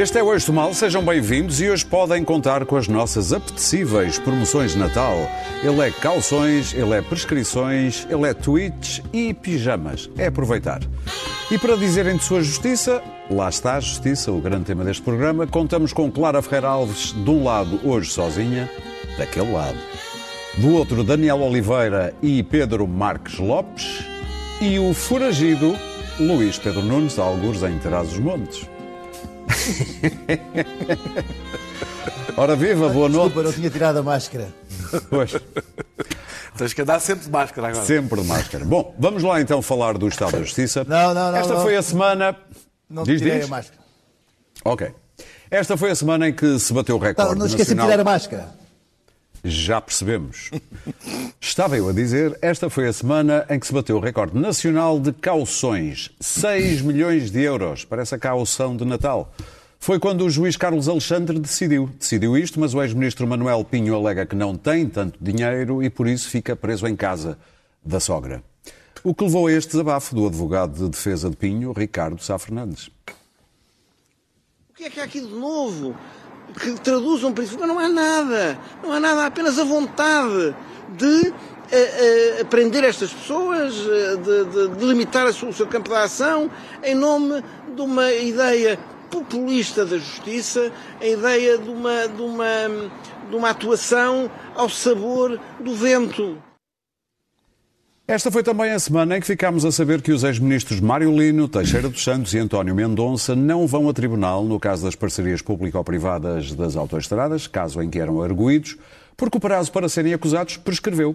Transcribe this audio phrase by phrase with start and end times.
[0.00, 3.34] Este é o Eixo do Mal, sejam bem-vindos e hoje podem contar com as nossas
[3.34, 5.14] apetecíveis promoções de Natal.
[5.62, 10.08] Ele é calções, ele é prescrições, ele é tweets e pijamas.
[10.16, 10.80] É aproveitar.
[11.50, 15.46] E para dizerem de sua justiça, lá está a justiça, o grande tema deste programa.
[15.46, 18.70] Contamos com Clara Ferreira Alves, de um lado, hoje sozinha,
[19.18, 19.76] daquele lado.
[20.56, 24.02] Do outro, Daniel Oliveira e Pedro Marques Lopes.
[24.62, 25.76] E o foragido,
[26.18, 28.66] Luís Pedro Nunes, algures em Teraz-os-Montes.
[32.36, 33.24] Ora viva, boa noite.
[33.26, 34.48] Desculpa, não tinha tirado a máscara.
[35.08, 35.32] Pois,
[36.56, 37.84] Tens que andar sempre de máscara agora.
[37.84, 38.64] sempre de máscara.
[38.64, 40.84] Bom, vamos lá então falar do Estado da Justiça.
[40.86, 41.62] Não, não, não, Esta não.
[41.62, 42.36] foi a semana.
[42.88, 43.46] Não diz, tirei diz.
[43.46, 43.80] a máscara.
[44.64, 44.88] Ok.
[45.50, 47.98] Esta foi a semana em que se bateu o Não, recorde não esqueci de nacional.
[47.98, 48.48] tirar a máscara.
[49.42, 50.50] Já percebemos.
[51.40, 55.00] Estava eu a dizer, esta foi a semana em que se bateu o recorde nacional
[55.00, 56.10] de cauções.
[56.20, 57.84] 6 milhões de euros.
[57.84, 59.32] Parece a caução de Natal.
[59.82, 61.88] Foi quando o juiz Carlos Alexandre decidiu.
[61.98, 66.06] Decidiu isto, mas o ex-ministro Manuel Pinho alega que não tem tanto dinheiro e por
[66.06, 67.38] isso fica preso em casa
[67.82, 68.42] da sogra.
[69.02, 72.88] O que levou a este desabafo do advogado de defesa de Pinho, Ricardo Sá Fernandes.
[74.68, 75.96] O que é que há aqui de novo?
[76.60, 77.66] Que traduz um princípio?
[77.66, 78.58] Não há nada.
[78.82, 80.54] Não há nada, há apenas a vontade
[80.94, 81.32] de
[81.72, 85.94] eh, eh, prender estas pessoas, eh, de, de- de limitar a o seu campo de
[85.96, 86.50] ação,
[86.82, 87.42] em nome
[87.74, 88.78] de uma ideia
[89.10, 92.90] populista da justiça, a ideia de uma, de uma,
[93.28, 96.38] de uma atuação ao sabor do vento.
[98.10, 101.46] Esta foi também a semana em que ficámos a saber que os ex-ministros Mário Lino,
[101.46, 106.52] Teixeira dos Santos e António Mendonça não vão a tribunal no caso das parcerias público-privadas
[106.52, 108.76] das autoestradas, caso em que eram arguídos,
[109.16, 111.14] porque o prazo para serem acusados prescreveu.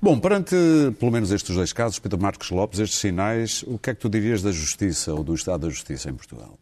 [0.00, 0.54] Bom, perante
[1.00, 4.08] pelo menos estes dois casos, Pedro Marcos Lopes, estes sinais, o que é que tu
[4.08, 6.56] dirias da justiça ou do estado da justiça em Portugal?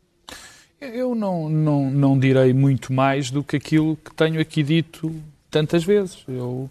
[0.82, 5.14] Eu não, não, não direi muito mais do que aquilo que tenho aqui dito
[5.50, 6.24] tantas vezes.
[6.26, 6.68] Eu,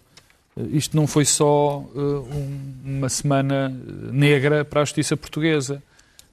[0.58, 5.82] eh, isto não foi só eh, um- uma semana eh, negra para a justiça portuguesa.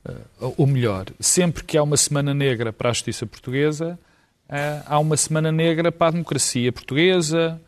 [0.04, 0.12] Eh,
[0.56, 3.96] ou melhor, sempre que há uma semana negra para a justiça portuguesa,
[4.48, 7.60] eh, há uma semana negra para a democracia portuguesa,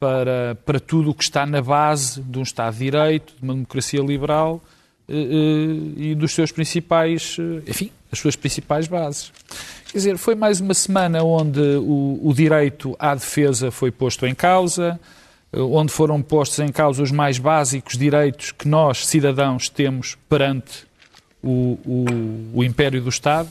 [0.00, 3.52] para, para tudo o que está na base de um Estado de Direito, de uma
[3.52, 4.62] democracia liberal
[5.10, 7.36] e dos seus principais,
[7.66, 9.32] enfim, as suas principais bases.
[9.90, 14.34] Quer dizer, foi mais uma semana onde o, o direito à defesa foi posto em
[14.34, 15.00] causa,
[15.52, 20.86] eh, onde foram postos em causa os mais básicos direitos que nós, cidadãos, temos perante
[21.42, 22.06] o, o,
[22.58, 23.48] o império do Estado.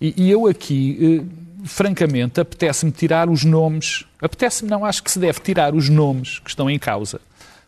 [0.00, 5.18] E, e eu aqui, eh, francamente, apetece-me tirar os nomes, apetece-me não, acho que se
[5.18, 7.20] deve tirar os nomes que estão em causa,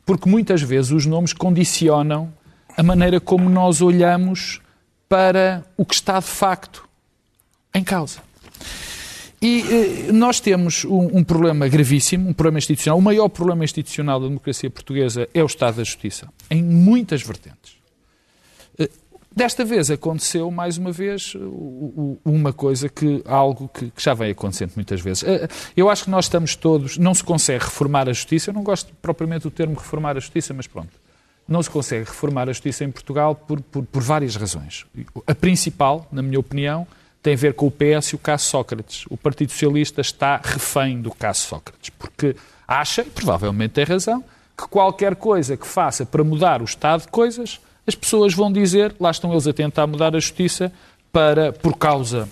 [0.05, 2.33] porque muitas vezes os nomes condicionam
[2.77, 4.61] a maneira como nós olhamos
[5.09, 6.89] para o que está de facto
[7.75, 8.21] em causa.
[9.41, 9.61] E
[10.09, 12.99] eh, nós temos um, um problema gravíssimo, um problema institucional.
[12.99, 17.77] O maior problema institucional da democracia portuguesa é o Estado da Justiça, em muitas vertentes.
[18.78, 18.89] Eh,
[19.37, 21.34] Desta vez aconteceu, mais uma vez,
[22.25, 25.25] uma coisa que, algo que, que já vem acontecendo muitas vezes.
[25.25, 25.47] Eh,
[25.77, 28.95] Eu acho que nós estamos todos, não se consegue reformar a justiça, eu não gosto
[29.03, 30.89] propriamente do termo reformar a justiça, mas pronto.
[31.49, 34.84] Não se consegue reformar a justiça em Portugal por, por, por várias razões.
[35.27, 36.87] A principal, na minha opinião,
[37.23, 39.05] tem a ver com o PS e o caso Sócrates.
[39.11, 42.37] O Partido Socialista está refém do caso Sócrates, porque
[42.67, 44.25] acha, e provavelmente tem razão,
[44.57, 48.95] que qualquer coisa que faça para mudar o estado de coisas, as pessoas vão dizer,
[48.99, 50.73] lá estão eles a tentar mudar a justiça
[51.13, 52.28] para, por causa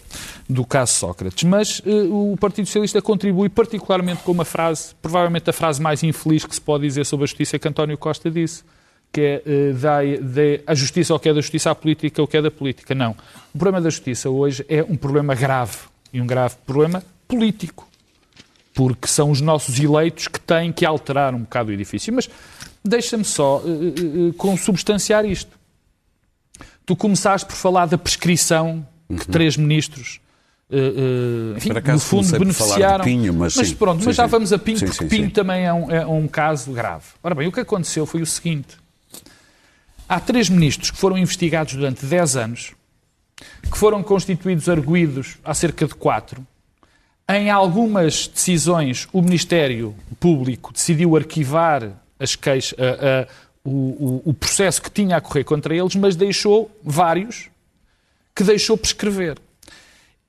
[0.48, 1.42] do caso Sócrates.
[1.44, 6.44] Mas eh, o Partido Socialista contribui particularmente com uma frase, provavelmente a frase mais infeliz
[6.44, 8.62] que se pode dizer sobre a justiça que António Costa disse,
[9.14, 12.36] que é eh, dê a justiça ao que é da justiça, à política ao que
[12.36, 12.94] é da política.
[12.96, 13.12] Não.
[13.54, 15.76] O problema da justiça hoje é um problema grave,
[16.12, 17.88] e um grave problema político
[18.74, 22.12] porque são os nossos eleitos que têm que alterar um bocado o edifício.
[22.12, 22.28] Mas
[22.84, 25.56] deixa-me só eh, eh, consubstanciar isto.
[26.84, 30.20] Tu começaste por falar da prescrição que três ministros,
[30.68, 33.04] eh, eh, enfim, no fundo, beneficiaram.
[33.04, 33.76] Pinho, mas sim.
[33.76, 34.30] pronto, Sim, mas já sim.
[34.30, 37.04] vamos a Pinho, porque Pinho também é um, é um caso grave.
[37.22, 38.83] Ora bem, o que aconteceu foi o seguinte.
[40.14, 42.72] Há três ministros que foram investigados durante 10 anos,
[43.68, 46.46] que foram constituídos arguídos há cerca de quatro.
[47.28, 52.38] Em algumas decisões, o Ministério Público decidiu arquivar as
[52.78, 53.28] a- a-
[53.64, 57.48] o, o- o processo que tinha a correr contra eles, mas deixou vários
[58.36, 59.36] que deixou prescrever.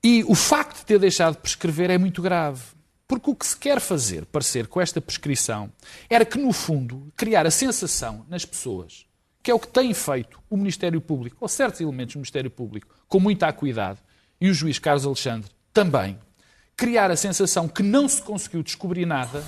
[0.04, 2.64] E o facto de ter deixado de prescrever é muito grave.
[3.08, 5.72] Porque o que se quer fazer, parecer, com esta prescrição,
[6.10, 9.06] era que, no fundo, criar a sensação nas pessoas,
[9.46, 12.88] que é o que tem feito o Ministério Público, ou certos elementos do Ministério Público,
[13.08, 14.00] com muita acuidade,
[14.42, 16.18] e o juiz Carlos Alexandre também
[16.76, 19.44] criar a sensação que não se conseguiu descobrir nada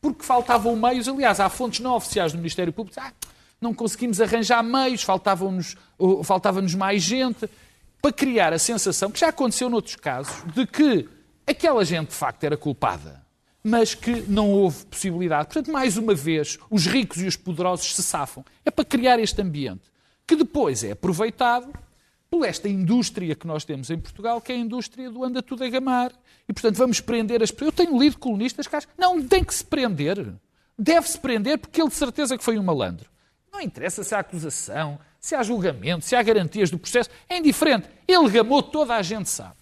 [0.00, 1.06] porque faltavam meios.
[1.06, 2.98] Aliás, há fontes não oficiais do Ministério Público.
[2.98, 3.12] Ah,
[3.60, 5.76] não conseguimos arranjar meios, faltavam-nos
[6.24, 7.46] faltava mais gente,
[8.00, 11.06] para criar a sensação, que já aconteceu noutros casos, de que
[11.46, 13.22] aquela gente de facto era culpada,
[13.68, 15.46] mas que não houve possibilidade.
[15.46, 18.44] Portanto, mais uma vez, os ricos e os poderosos se safam.
[18.64, 19.90] É para criar este ambiente,
[20.24, 21.72] que depois é aproveitado
[22.30, 25.64] por esta indústria que nós temos em Portugal, que é a indústria do anda tudo
[25.64, 26.12] a gamar.
[26.48, 27.72] E, portanto, vamos prender as pessoas.
[27.76, 30.32] Eu tenho lido colunistas que acham, não, tem que se prender.
[30.78, 33.10] Deve-se prender porque ele de certeza que foi um malandro.
[33.52, 37.88] Não interessa se há acusação, se há julgamento, se há garantias do processo, é indiferente.
[38.06, 39.56] Ele gamou, toda a gente sabe.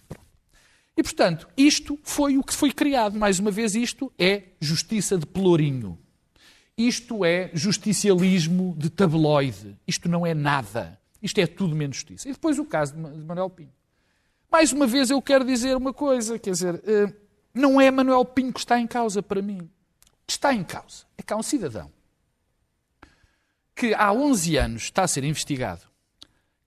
[0.97, 3.17] E, portanto, isto foi o que foi criado.
[3.17, 5.97] Mais uma vez, isto é justiça de pelourinho.
[6.77, 9.77] Isto é justicialismo de tabloide.
[9.87, 10.99] Isto não é nada.
[11.21, 12.29] Isto é tudo menos justiça.
[12.29, 13.73] E depois o caso de Manuel Pinho.
[14.51, 17.13] Mais uma vez eu quero dizer uma coisa, quer dizer, eh,
[17.53, 19.69] não é Manuel Pinho que está em causa para mim.
[20.27, 21.05] Está em causa.
[21.17, 21.91] É cá um cidadão
[23.75, 25.81] que há 11 anos está a ser investigado,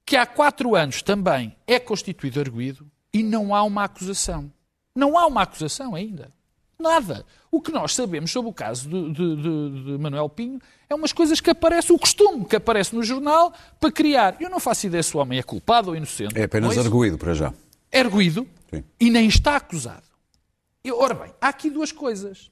[0.05, 4.53] que há 4 anos também é constituído arguído e não há uma acusação.
[4.95, 6.33] Não há uma acusação ainda.
[6.79, 7.25] Nada.
[7.51, 11.13] O que nós sabemos sobre o caso de, de, de, de, Manuel Pinho é umas
[11.13, 14.37] coisas que aparece, o costume que aparece no jornal para criar.
[14.41, 16.39] Eu não faço ideia se o homem é culpado ou inocente.
[16.39, 17.53] É apenas é arguído para já.
[17.91, 18.85] É arguído Sim.
[19.01, 20.07] e nem está acusado.
[20.85, 22.51] E, ora bem, há aqui duas coisas.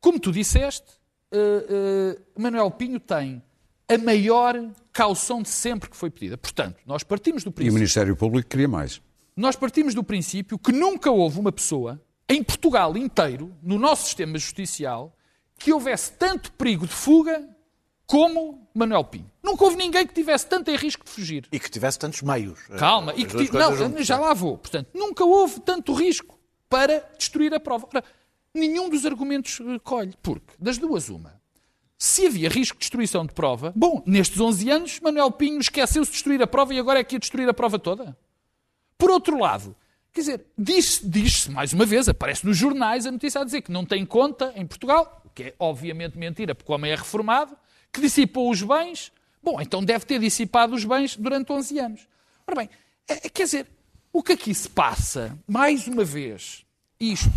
[0.00, 0.86] Como tu disseste,
[1.32, 3.42] uh, uh, Manuel Pinho tem
[3.88, 4.54] a maior
[4.92, 6.38] caução de sempre que foi pedida.
[6.38, 7.72] Portanto, nós partimos do princípio.
[7.72, 9.00] E o Ministério Público queria mais.
[9.36, 14.38] Nós partimos do princípio que nunca houve uma pessoa, em Portugal inteiro, no nosso sistema
[14.38, 15.16] justicial,
[15.58, 17.48] que houvesse tanto perigo de fuga
[18.06, 19.30] como Manuel Pinho.
[19.42, 21.48] Nunca houve ninguém que tivesse tanto em risco de fugir.
[21.50, 22.60] E que tivesse tantos meios.
[22.78, 24.56] Calma, e que não, já lá vou.
[24.56, 26.38] Portanto, nunca houve tanto risco
[26.68, 27.88] para destruir a prova.
[27.92, 28.04] Ora,
[28.54, 31.42] nenhum dos argumentos eh, colhe, porque das duas uma
[31.96, 36.16] se havia risco de destruição de prova, bom, nestes 11 anos, Manuel Pinho esqueceu-se de
[36.16, 38.16] destruir a prova e agora é que ia destruir a prova toda.
[38.98, 39.74] Por outro lado,
[40.12, 43.72] quer dizer, diz-se, diz mais uma vez, aparece nos jornais a notícia a dizer que
[43.72, 47.56] não tem conta em Portugal, o que é obviamente mentira, porque o homem é reformado,
[47.92, 49.12] que dissipou os bens.
[49.42, 52.08] Bom, então deve ter dissipado os bens durante 11 anos.
[52.46, 52.70] Ora bem,
[53.08, 53.66] é, é, quer dizer,
[54.12, 56.64] o que aqui se passa, mais uma vez,
[56.98, 57.30] isto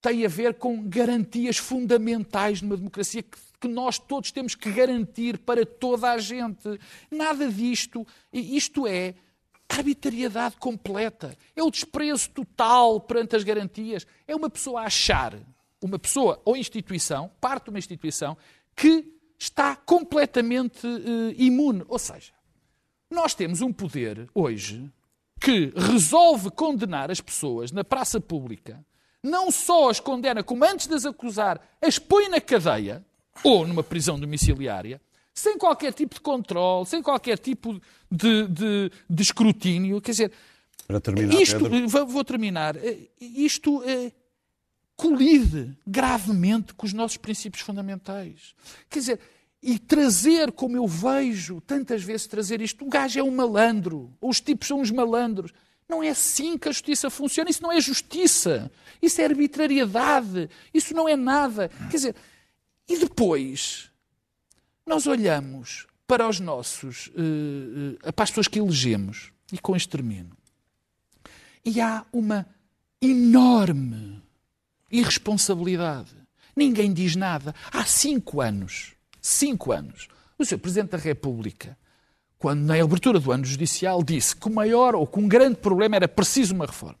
[0.00, 5.38] tem a ver com garantias fundamentais numa democracia que que nós todos temos que garantir
[5.38, 6.78] para toda a gente.
[7.10, 8.06] Nada disto.
[8.32, 9.14] Isto é
[9.68, 11.36] arbitrariedade completa.
[11.54, 14.06] É o desprezo total perante as garantias.
[14.26, 15.38] É uma pessoa achar,
[15.80, 18.36] uma pessoa ou instituição, parte de uma instituição,
[18.74, 21.84] que está completamente uh, imune.
[21.88, 22.32] Ou seja,
[23.10, 24.90] nós temos um poder hoje
[25.40, 28.84] que resolve condenar as pessoas na praça pública,
[29.22, 33.04] não só as condena, como antes de as acusar, as põe na cadeia,
[33.44, 35.00] ou numa prisão domiciliária,
[35.38, 37.80] sem qualquer tipo de controle, sem qualquer tipo
[38.10, 40.00] de, de, de escrutínio.
[40.00, 40.32] Quer dizer,
[40.86, 44.12] Para terminar, isto, vou, vou, terminar, eh, isto é,
[44.96, 48.54] colide gravemente com os nossos princípios fundamentais.
[48.90, 49.20] Quer dizer,
[49.62, 54.30] e trazer, como eu vejo tantas vezes trazer isto, o gajo é um malandro, ou
[54.30, 55.52] os tipos são uns malandros.
[55.88, 57.48] Não é assim que a justiça funciona.
[57.48, 58.70] Isso não é justiça.
[59.00, 60.50] Isso é arbitrariedade.
[60.74, 61.70] Isso não é nada.
[61.90, 62.16] Quer dizer,
[62.86, 63.90] e depois,
[64.88, 69.90] nós olhamos para os nossos, uh, uh, para as pessoas que elegemos, e com este
[69.90, 70.36] termino,
[71.64, 72.46] e há uma
[73.00, 74.22] enorme
[74.90, 76.10] irresponsabilidade.
[76.56, 77.54] Ninguém diz nada.
[77.70, 80.58] Há cinco anos, cinco anos, o Sr.
[80.58, 81.76] Presidente da República,
[82.38, 85.96] quando na abertura do ano judicial, disse que o maior ou que um grande problema
[85.96, 86.98] era preciso uma reforma.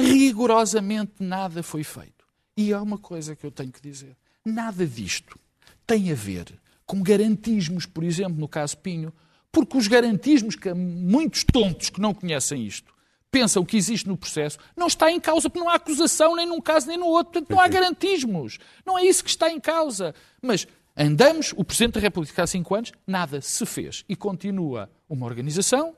[0.00, 2.24] Rigorosamente nada foi feito.
[2.56, 4.16] E há uma coisa que eu tenho que dizer.
[4.44, 5.38] Nada disto
[5.86, 6.60] tem a ver
[6.92, 9.14] com garantismos, por exemplo, no caso Pinho,
[9.50, 12.92] porque os garantismos que muitos tontos que não conhecem isto
[13.30, 16.60] pensam que existe no processo, não está em causa, porque não há acusação nem num
[16.60, 17.32] caso nem no outro.
[17.32, 18.58] Portanto, não há garantismos.
[18.84, 20.14] Não é isso que está em causa.
[20.42, 24.04] Mas andamos, o Presidente da República há cinco anos, nada se fez.
[24.06, 25.96] E continua uma organização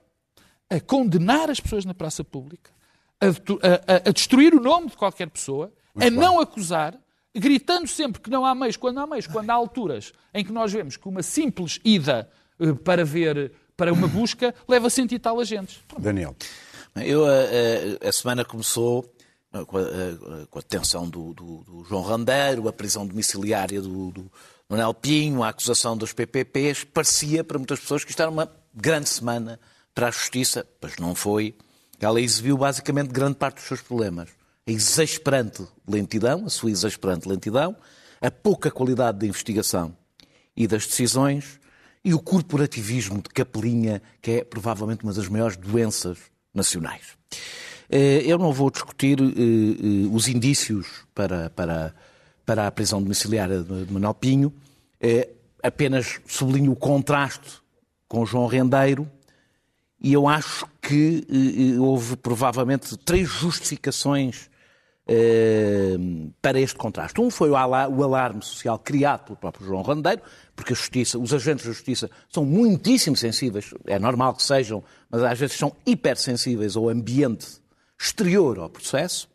[0.71, 2.71] a condenar as pessoas na praça pública,
[3.21, 6.21] a, a, a destruir o nome de qualquer pessoa, Muito a bem.
[6.21, 6.97] não acusar,
[7.35, 10.73] gritando sempre que não há meios, quando há meios, quando há alturas em que nós
[10.73, 12.29] vemos que uma simples ida
[12.61, 15.81] eh, para ver, para uma busca, leva cento e tal agentes.
[15.99, 16.37] Daniel.
[16.97, 19.13] Eu, a, eh, a, eh, a semana começou
[19.67, 24.33] com a, com a detenção do, do, do, João Randeiro, a prisão domiciliária do, do
[24.69, 26.85] Manuel Pinho, a acusação dos PPPs.
[26.85, 29.61] Parecia para muitas pessoas que isto era uma grande semana
[29.95, 31.55] para a justiça, mas não foi.
[32.01, 34.29] Ela exibiu basicamente grande parte dos seus problemas.
[34.67, 37.77] A exasperante lentidão, a sua exasperante lentidão,
[38.21, 39.95] a pouca qualidade da investigação
[40.57, 41.61] e das decisões
[42.05, 46.19] e o corporativismo de capelinha, que é provavelmente uma das maiores doenças
[46.53, 47.17] nacionais.
[47.91, 51.95] Eh, eu não vou discutir eh, eh, os indícios para, para,
[52.45, 54.53] para a prisão domiciliária de Manuel Pinho,
[55.63, 57.59] apenas sublinho o contraste
[58.09, 59.11] com João Rendeiro
[60.01, 61.27] e eu acho que
[61.79, 64.49] houve provavelmente três justificações
[66.41, 67.21] para este contraste.
[67.21, 70.23] Um foi o alarme social criado pelo próprio João Rendeiro,
[70.57, 75.23] porque a justiça, os agentes da justiça são muitíssimo sensíveis, é normal que sejam, mas
[75.23, 77.63] às vezes são hipersensíveis ao ambiente
[77.99, 79.29] exterior ao processo.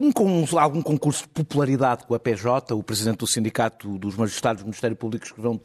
[0.00, 0.12] Um,
[0.56, 4.96] algum concurso de popularidade com a PJ, o presidente do Sindicato dos Magistrados do Ministério
[4.96, 5.60] Público escreveu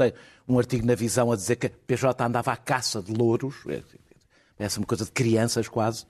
[0.48, 3.58] um artigo na visão a dizer que a PJ andava à caça de louros,
[4.64, 6.04] essa é uma coisa de crianças quase.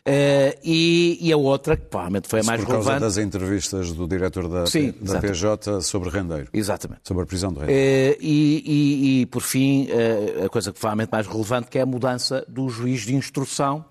[0.00, 2.84] Uh, e, e, a outra, que provavelmente foi a mais relevante.
[2.84, 6.48] Por causa das entrevistas do diretor da, Sim, da PJ sobre Rendeiro.
[6.54, 7.02] Exatamente.
[7.04, 7.80] Sobre a prisão do Rendeiro.
[7.80, 11.82] Uh, e, e, e, por fim, uh, a coisa que provavelmente mais relevante, que é
[11.82, 13.84] a mudança do juiz de instrução,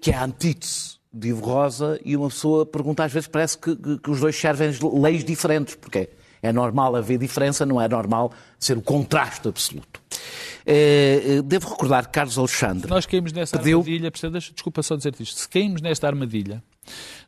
[0.00, 3.74] que é a antítese de Ivo Rosa, e uma pessoa pergunta às vezes, parece que,
[3.74, 6.08] que, que os dois servem leis diferentes, porque
[6.40, 10.00] é normal haver diferença, não é normal ser o contraste absoluto.
[10.68, 12.90] Eh, eh, devo recordar que Carlos Alexandre.
[12.90, 13.78] Nós caímos nessa pediu...
[13.78, 14.10] armadilha,
[14.52, 16.60] desculpa só dizer isto, se caímos nesta armadilha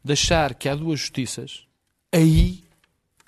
[0.03, 1.65] de achar que há duas justiças,
[2.13, 2.65] aí,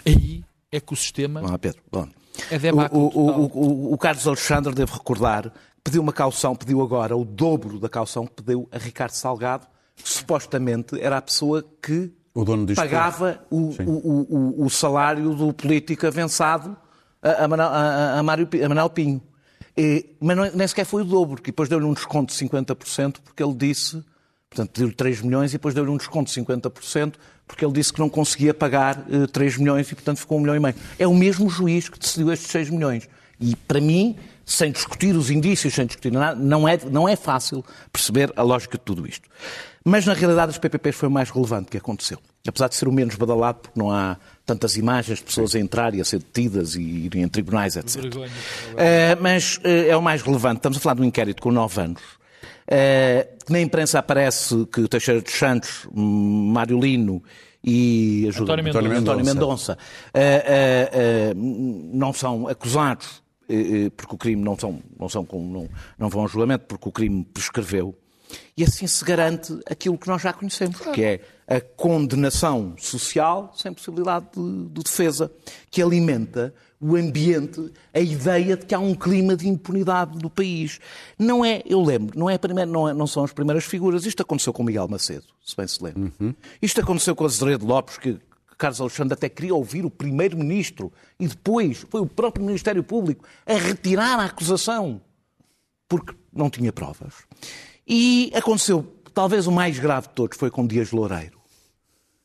[0.05, 1.41] aí é que o sistema.
[1.41, 2.09] Bom, Pedro, bom.
[2.51, 5.53] É o, o, o, o, Carlos Alexandre, devo recordar,
[5.85, 10.09] pediu uma caução, pediu agora o dobro da caução que pediu a Ricardo Salgado, que
[10.09, 12.13] supostamente era a pessoa que
[12.75, 16.77] pagava o, o, o, salário do político avançado
[17.23, 19.23] a, a, a, a, Mário, a Manuel Pinho.
[20.21, 23.43] Mas não, nem sequer foi o dobro, porque depois deu-lhe um desconto de 50%, porque
[23.43, 24.03] ele disse,
[24.49, 27.15] portanto, deu-lhe 3 milhões e depois deu-lhe um desconto de 50%,
[27.47, 30.41] porque ele disse que não conseguia pagar uh, eh, 3 milhões e, portanto, ficou um
[30.41, 30.75] milhão e meio.
[30.99, 33.09] É o mesmo juiz que decidiu estes 6 milhões.
[33.41, 37.65] E, para mim, sem discutir os indícios, sem discutir nada, não é, não é fácil
[37.93, 39.29] perceber a lógica de tudo isto.
[39.85, 42.19] Mas, na realidade, os PPPs foi o mais relevante que aconteceu.
[42.47, 45.95] Apesar de ser o menos badalado, porque não há tantas imagens de pessoas a entrar
[45.95, 48.05] e a ser detidas e irem em tribunais, etc.
[48.05, 48.21] Uh,
[49.21, 50.57] mas uh, é o mais relevante.
[50.57, 52.03] Estamos a falar de um inquérito com nove anos.
[52.03, 57.23] Uh, na imprensa aparece que Teixeira dos Santos, Mário Lino
[57.65, 59.79] e ajuda, António Mendonça, António Mendonça
[61.37, 63.23] não são acusados
[63.97, 65.69] porque o crime não, são, não, são, não,
[65.99, 67.95] não vão ao julgamento porque o crime prescreveu.
[68.57, 73.73] E assim se garante aquilo que nós já conhecemos, que é a condenação social sem
[73.73, 75.31] possibilidade de, de, defesa,
[75.71, 80.79] que alimenta o ambiente, a ideia de que há um clima de impunidade no país.
[81.19, 84.07] Não é, eu lembro, não, é primeira, não, é, não são as primeiras figuras.
[84.07, 86.11] Isto aconteceu com Miguel Macedo, se bem se lembra.
[86.21, 86.35] Uhum.
[86.63, 88.19] Isto aconteceu com Azeredo Lopes, que
[88.57, 93.55] Carlos Alexandre até queria ouvir o primeiro-ministro e depois foi o próprio Ministério Público a
[93.55, 95.01] retirar a acusação
[95.89, 97.15] porque não tinha provas.
[97.93, 101.41] E aconteceu, talvez o mais grave de todos, foi com Dias Loureiro.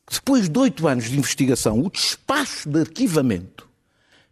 [0.08, 3.68] Depois de oito anos de investigação, o despacho de arquivamento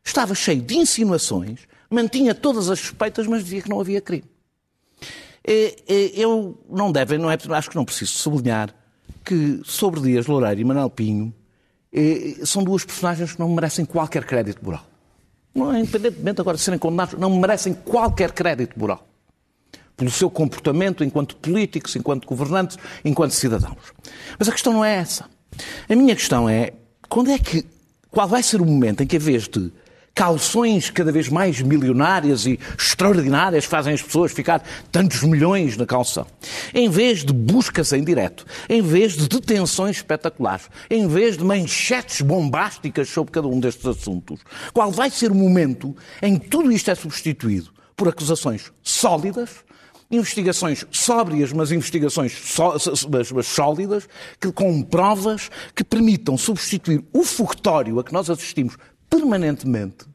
[0.04, 4.25] estava cheio de insinuações, mantinha todas as suspeitas, mas dizia que não havia crime.
[6.16, 8.72] Eu não devem, não é, acho que não preciso sublinhar
[9.25, 11.34] que sobre Dias Loureiro e Manuel Pinho
[12.46, 14.86] são duas personagens que não merecem qualquer crédito moral.
[15.56, 19.08] Não, independentemente agora de serem condenados, não merecem qualquer crédito moral
[19.96, 23.94] pelo seu comportamento enquanto políticos, enquanto governantes, enquanto cidadãos.
[24.38, 25.26] Mas a questão não é essa.
[25.90, 26.74] A minha questão é
[27.08, 27.66] quando é que,
[28.10, 29.72] qual vai ser o momento em que, a vez de
[30.16, 36.28] calções cada vez mais milionárias e extraordinárias fazem as pessoas ficar tantos milhões na calção.
[36.74, 42.22] Em vez de buscas em direto, em vez de detenções espetaculares, em vez de manchetes
[42.22, 46.92] bombásticas sobre cada um destes assuntos, qual vai ser o momento em que tudo isto
[46.92, 49.64] é substituído por acusações sólidas,
[50.13, 52.77] investigações sóbrias, mas investigações só,
[53.10, 54.08] mas, mas sólidas,
[54.39, 58.77] que, com provas que permitam substituir o fogotório a que nós assistimos
[59.10, 60.05] permanentemente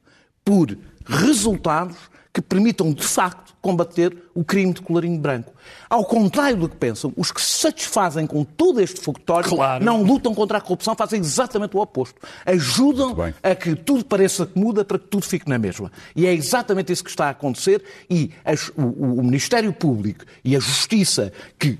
[0.44, 0.76] por
[1.06, 1.96] resultados
[2.38, 5.52] que permitam, de facto, combater o crime de colarinho branco.
[5.90, 9.84] Ao contrário do que pensam, os que se satisfazem com todo este fogotório claro.
[9.84, 12.20] não lutam contra a corrupção, fazem exatamente o oposto.
[12.46, 15.90] Ajudam a que tudo pareça que muda para que tudo fique na mesma.
[16.14, 20.54] E é exatamente isso que está a acontecer e as, o, o Ministério Público e
[20.54, 21.76] a Justiça que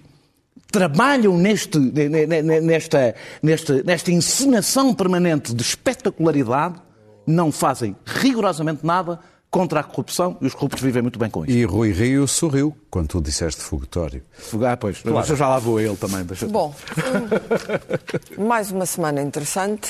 [0.73, 6.83] trabalham neste, nesta, nesta, nesta encenação permanente de espetacularidade
[7.25, 9.21] não fazem rigorosamente nada
[9.51, 11.57] contra a corrupção e os corruptos vivem muito bem com isso.
[11.57, 14.23] E Rui Rio sorriu quando tu disseste fogatório.
[14.67, 15.27] Ah, pois, claro.
[15.29, 16.23] eu já lá vou a ele também.
[16.25, 16.75] Deixa Bom,
[18.37, 19.89] mais uma semana interessante.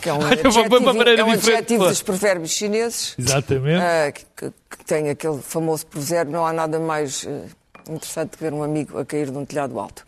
[0.00, 3.14] Que é um adjetivo, maneira é um adjetivo dos provérbios chineses.
[3.18, 3.80] Exatamente.
[3.82, 7.44] ah, que, que- que tem aquele famoso provérbio: não há nada mais eh,
[7.88, 10.04] interessante que ver um amigo a cair de um telhado alto.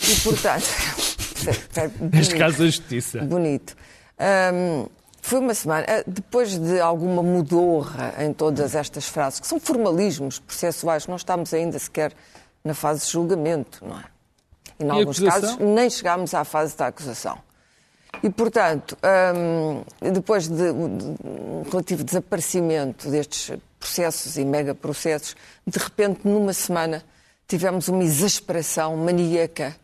[0.00, 0.64] E, portanto,
[1.76, 2.38] é- é Neste bonito.
[2.38, 3.20] caso, a justiça.
[3.22, 3.76] Bonito.
[4.18, 4.86] Ahm,
[5.26, 10.38] foi uma semana, ah, depois de alguma mudorra em todas estas frases, que são formalismos
[10.38, 12.12] processuais, não estamos ainda sequer
[12.62, 14.04] na fase de julgamento, não é?
[14.78, 17.38] E, em E alguns casos, nem chegámos à fase da acusação.
[18.22, 25.34] E, portanto, ahm, depois de, de um relativo desaparecimento destes processos e megaprocessos,
[25.66, 27.02] de repente, numa semana,
[27.48, 29.74] tivemos uma exasperação maníaca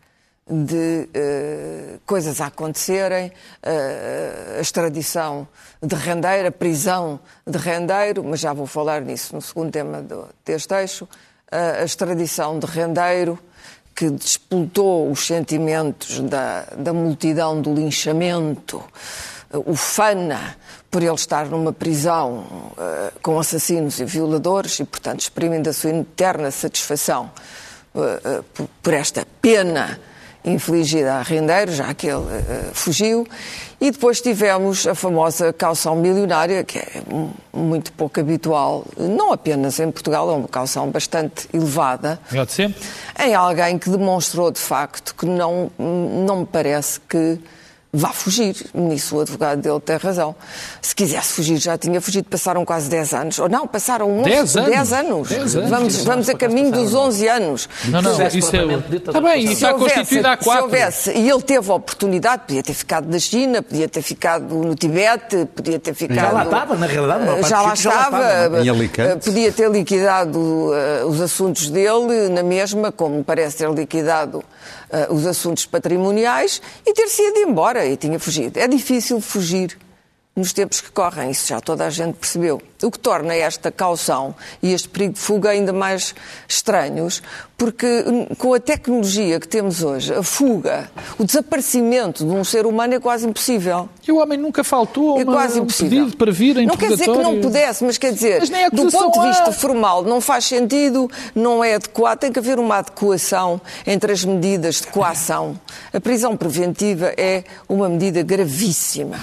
[0.49, 3.31] de eh, coisas a acontecerem,
[3.63, 5.47] a extradição
[5.81, 10.27] de rendeiro, a prisão de rendeiro, mas já vou falar nisso no segundo tema do,
[10.45, 11.07] deste eixo,
[11.49, 13.39] eh, a extradição de rendeiro,
[13.95, 18.83] que despoltou os sentimentos da, da multidão do linchamento,
[19.53, 20.57] eh, o fana
[20.91, 22.45] por ele estar numa prisão
[23.23, 27.31] com assassinos e violadores e, portanto, exprimindo a sua eterna satisfação
[28.53, 29.99] por, por esta pena
[30.45, 33.25] infligida a Rendeiro, já que ele eh, fugiu.
[33.79, 39.79] E depois tivemos a famosa caução milionária, que é mu- muito pouco habitual, não apenas
[39.79, 42.81] em Portugal, é uma caução bastante elevada, Melhor de sempre.
[43.25, 47.37] em alguém que demonstrou de facto que não, não me parece que
[47.93, 48.55] vá fugir.
[48.73, 50.35] Nisso o advogado dele tem razão.
[50.81, 52.27] Se quisesse fugir, já tinha fugido.
[52.29, 53.39] Passaram quase 10 anos.
[53.39, 54.69] Ou não, passaram 11, 10 anos?
[54.69, 55.29] 10 anos.
[55.29, 55.69] 10 anos.
[55.69, 57.69] Vamos, vamos a caminho dos 11 anos.
[57.85, 58.95] Não, não, Fizeste isso é.
[58.95, 60.63] Está bem, isso Se está houvesse- constituído há Se quatro.
[60.63, 64.73] houvesse, e ele teve a oportunidade, podia ter ficado na China, podia ter ficado no
[64.75, 66.15] Tibete, podia ter ficado.
[66.15, 68.23] Já lá estava, na realidade, Já lá sítios já lá estava.
[68.23, 69.11] estava, Em Alicante.
[69.11, 74.43] eh, Podia ter liquidado eh, os assuntos dele na mesma, como parece ter liquidado
[74.93, 78.59] eh, os assuntos patrimoniais, e ter-se ido embora e tinha fugido.
[78.59, 79.77] É difícil fugir
[80.35, 82.59] nos tempos que correm, isso já toda a gente percebeu.
[82.81, 86.15] O que torna esta caução e este perigo de fuga ainda mais
[86.47, 87.21] estranhos,
[87.55, 92.65] porque hum, com a tecnologia que temos hoje, a fuga, o desaparecimento de um ser
[92.65, 93.87] humano é quase impossível.
[94.05, 95.99] E o homem nunca faltou a É quase um impossível.
[95.99, 98.91] pedido para vir em não quer dizer que não pudesse, mas quer dizer, Mas do
[98.91, 103.61] ponto de vista formal, não faz sentido, não é adequado, tem que haver uma adequação
[103.85, 105.57] entre as medidas de coação.
[105.93, 109.19] A prisão preventiva é uma medida gravíssima.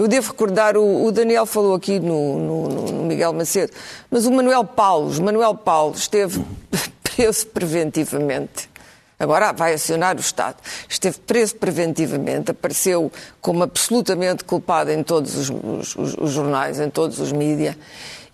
[0.00, 3.70] Eu devo recordar, o, o Daniel falou aqui no, no- no Miguel Macedo,
[4.10, 6.42] mas o Manuel Paulo, o Manuel Paulo esteve
[7.04, 8.70] preso preventivamente.
[9.18, 10.56] Agora vai acionar o Estado.
[10.88, 16.88] Esteve preso preventivamente, apareceu como absolutamente culpado em todos os, os- os- os jornais, em
[16.88, 17.76] todos os mídias,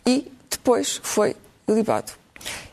[0.07, 1.35] e depois foi
[1.68, 2.12] libado.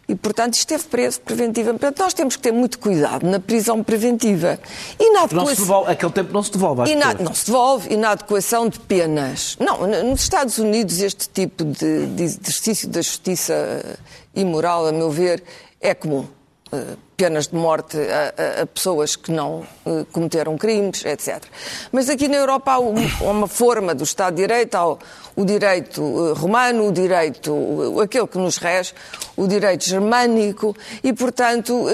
[0.07, 1.79] E, portanto, esteve preso preventivamente.
[1.79, 4.59] Portanto, nós temos que ter muito cuidado na prisão preventiva.
[4.99, 6.91] E na Não se adequação- devolve, aquele tempo não se devolve.
[6.91, 9.55] e na- não se devolve, e na adequação de penas.
[9.59, 13.95] Não, nos Estados Unidos este tipo de, de exercício da justiça eh,
[14.35, 15.41] imoral, a meu ver,
[15.79, 16.27] é comum.
[16.73, 21.43] Eh, Penas de morte a, a- a pessoas que não eh, cometeram crimes, etc.
[21.91, 24.97] Mas aqui na Europa há um- uma forma do Estado de Direito, há o,
[25.35, 28.93] o direito eh, romano, o direito, aquele que nos rege,
[29.37, 31.85] o direito germânico, e, portanto,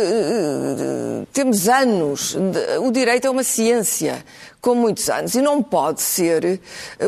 [1.34, 2.36] temos anos.
[2.36, 4.24] de- o direito é uma ciência
[4.62, 6.60] com muitos anos e não pode ser,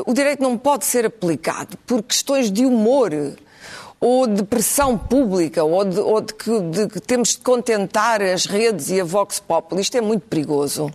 [0.05, 3.12] o direito não pode ser aplicado por questões de humor
[4.03, 8.47] ou de pressão pública, ou de, ou de que, de que temos de contentar as
[8.47, 9.79] redes e a Vox Populi.
[9.83, 10.89] Isto é muito perigoso.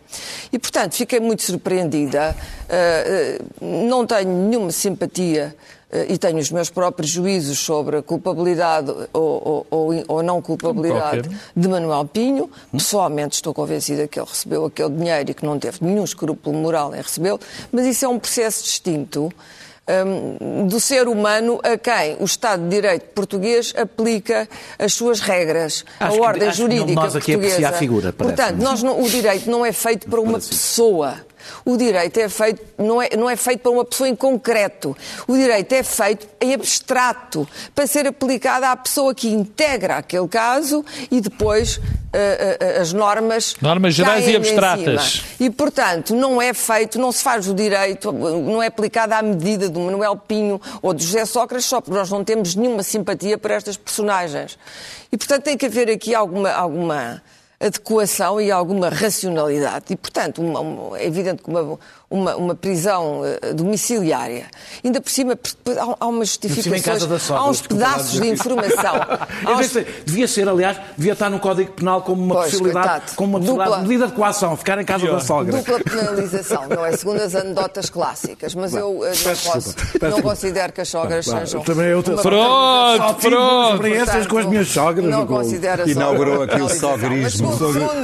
[0.53, 2.35] E, portanto, fiquei muito surpreendida.
[2.69, 5.55] Eh, não tenho nenhuma simpatia
[5.93, 11.31] eh, e tenho os meus próprios juízos sobre a culpabilidade ou, ou- ou- não culpabilidade
[11.57, 12.51] de Manuel Pinho.
[12.73, 16.93] Pessoalmente estou convencida que ele recebeu aquele dinheiro e que não teve nenhum escrúpulo moral
[16.93, 17.39] em recebê-lo,
[17.71, 19.33] mas isso é um processo distinto
[19.89, 25.85] hum, do ser humano a quem o Estado de Direito português aplica as suas regras,
[26.01, 27.69] Acho a que- ordem que jurídica nós aqui aprecia portuguesa.
[27.77, 28.13] a figura.
[28.13, 31.15] Portanto, nós não- o direito não é feito para uma pessoa.
[31.65, 34.97] O direito é feito, não, é, não é feito para uma pessoa em concreto.
[35.27, 40.85] O direito é feito em abstrato, para ser aplicado à pessoa que integra aquele caso
[41.11, 41.81] e depois
[42.13, 43.57] eh, eh, as normas.
[43.61, 45.23] Normas gerais e abstratas.
[45.39, 49.69] E, portanto, não é feito, não se faz o direito, não é aplicado à medida
[49.69, 53.51] do Manuel Pinho ou do José Sócrates, só porque nós não temos nenhuma simpatia por
[53.51, 54.59] estas personagens.
[55.13, 56.51] E, portanto, tem que haver aqui alguma.
[56.51, 57.23] alguma
[57.59, 59.87] adequação e alguma racionalidade.
[59.91, 64.47] E, portanto, uma- uma- é evidente que uma, uma, uma prisão uh, domiciliária,
[64.85, 68.95] ainda por cima há, há umas justificações, sogra, há uns pedaços de informação.
[69.59, 69.73] uns...
[70.05, 73.41] devia ser, aliás, devia estar no Código Penal como uma pois, possibilidade, coitado, como uma
[73.41, 75.19] possibilidade dupla, medida de coação, ficar em casa Pior.
[75.19, 75.57] da sogra.
[75.57, 76.97] Dupla penalização, não é?
[76.97, 79.75] Segundo as anedotas clássicas, mas eu uh, não, posso,
[80.11, 81.63] não considero que as sogras sejam.
[81.63, 83.75] Também eu uma pronto, pronto.
[83.75, 85.11] experiências com as minhas sogras.
[85.11, 87.53] Não considero Inaugurou aqui o sogrismo.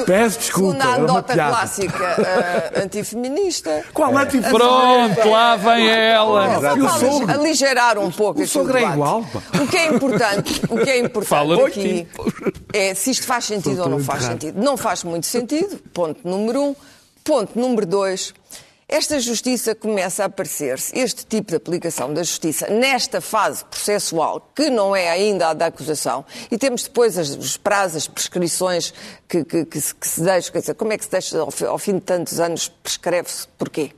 [0.06, 0.72] Peço desculpa.
[0.72, 3.84] Segundo a anedota clássica uh, antifeminista.
[3.92, 4.22] Qual é.
[4.22, 4.58] antifeminista?
[4.58, 6.60] Pronto, lá vem ela.
[6.98, 9.24] Só aligerar um pouco o sogro é igual.
[9.62, 12.06] O que é importante, o que é importante Fala aqui
[12.72, 14.62] é se isto faz sentido ou não faz sentido.
[14.62, 16.76] Não faz muito sentido, ponto número um.
[17.24, 18.34] Ponto número dois.
[18.92, 24.68] Esta justiça começa a aparecer-se, este tipo de aplicação da justiça, nesta fase processual, que
[24.68, 28.92] não é ainda a da acusação, e temos depois as, os prazos, as prescrições
[29.26, 31.48] que, que, que, se, que se deixam, quer dizer, como é que se deixa ao,
[31.68, 33.48] ao fim de tantos anos, prescreve-se?
[33.56, 33.92] Porquê?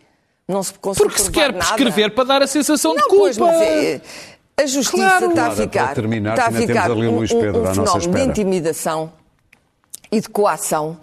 [0.46, 1.64] Não se consegue Porque se quer nada.
[1.64, 3.24] prescrever para dar a sensação não, de culpa.
[3.24, 4.00] Pois, mas é,
[4.56, 5.28] a justiça claro.
[5.30, 9.12] está a ficar, terminar, está a ficar um, um, um fenómeno de intimidação
[10.14, 10.96] e de coação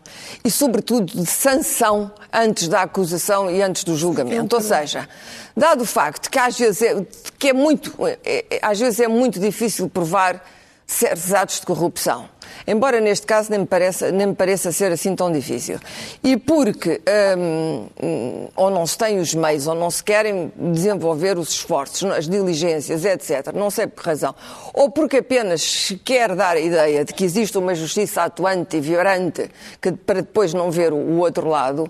[0.44, 4.56] e, sobretudo, de sanção antes da acusação e antes do julgamento.
[4.56, 5.08] Ou seja,
[5.56, 7.06] dado o facto que às vezes é,
[7.38, 10.42] que é muito, é, é, às vezes é muito difícil provar
[10.88, 12.30] certos atos de corrupção
[12.68, 15.80] embora neste caso nem me pareça, nem me pareça ser assim tão difícil.
[16.24, 17.02] E porque
[17.38, 22.28] hum, ou não se tem os meios, ou não se querem desenvolver os esforços, as
[22.28, 24.36] diligências, etc., não sei por que razão,
[24.74, 28.82] ou porque apenas se quer dar a ideia de que existe uma justiça atuante e
[28.82, 29.50] violante
[29.82, 31.90] que, para depois não ver o outro lado,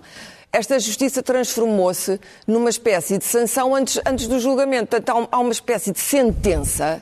[0.54, 4.88] esta justiça transformou-se numa espécie de sanção antes, antes do julgamento.
[4.88, 7.02] Portanto, há uma espécie de sentença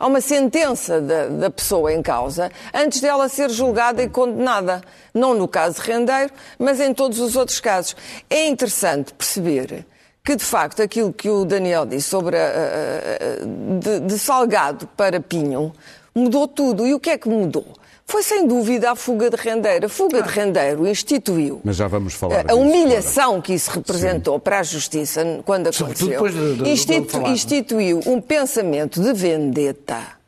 [0.00, 4.80] há uma sentença da, da, pessoa em causa antes dela ser julgada e condenada.
[5.12, 7.94] Não no caso de Rendeiro, mas em todos os outros casos.
[8.30, 9.84] É interessante perceber
[10.24, 14.86] que, de facto, aquilo que o Daniel disse sobre a, a, a, de, de Salgado
[14.96, 15.72] para Pinho
[16.14, 16.86] mudou tudo.
[16.86, 17.79] E o que é que mudou?
[18.10, 19.86] Foi sem dúvida a fuga de rendeiro.
[19.86, 20.22] A fuga ah.
[20.22, 21.60] de rendeiro instituiu.
[21.62, 22.44] Mas já vamos falar.
[22.50, 24.40] A, humilhação que isso representou Sim.
[24.40, 26.28] para a justiça quando aconteceu.
[26.28, 30.19] De, de, institu, instituiu um pensamento de vendetta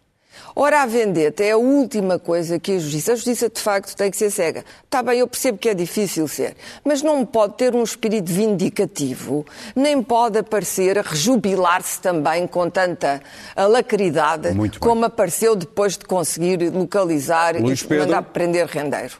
[0.54, 3.12] Ora, a vendetta é a última coisa que a justiça.
[3.12, 4.64] A justiça, de facto, tem que ser cega.
[4.84, 9.46] Está bem, eu percebo que é difícil ser, mas não pode ter um espírito vindicativo,
[9.74, 13.22] nem pode aparecer a rejubilar-se também com tanta
[13.56, 18.04] alacridade como apareceu depois de conseguir localizar Luís e Pedro.
[18.06, 19.14] mandar prender rendeiro.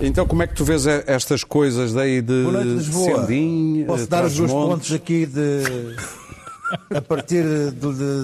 [0.00, 3.20] Então, como é que tu vês estas coisas daí de Boa noite, Lisboa.
[3.26, 5.96] Sendim, Posso dar os dois pontos aqui de
[6.94, 7.44] a partir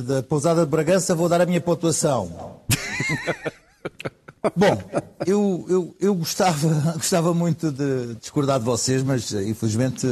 [0.07, 2.61] da pousada de Bragança, vou dar a minha pontuação.
[4.55, 4.79] Bom,
[5.27, 10.07] eu, eu, eu gostava, gostava muito de discordar de vocês, mas infelizmente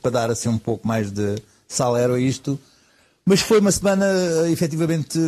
[0.00, 2.58] para dar assim um pouco mais de salero a isto,
[3.24, 4.06] mas foi uma semana
[4.48, 5.18] efetivamente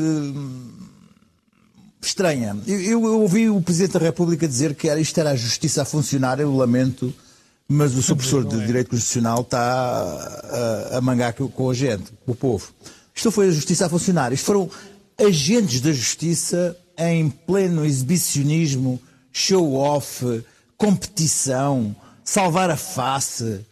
[2.00, 2.57] estranha.
[2.66, 5.85] Eu, eu, ouvi o Presidente da República dizer que era, isto era a justiça a
[5.85, 7.12] funcionar, eu lamento
[7.68, 12.33] mas o seu professor de Direito Constitucional está a, a mangar com a gente, com
[12.33, 12.72] o povo.
[13.14, 14.33] Isto foi a justiça a funcionar.
[14.33, 14.70] Isto foram
[15.18, 19.00] agentes da justiça em pleno exibicionismo,
[19.33, 20.44] show-off,
[20.77, 23.64] competição, salvar a face,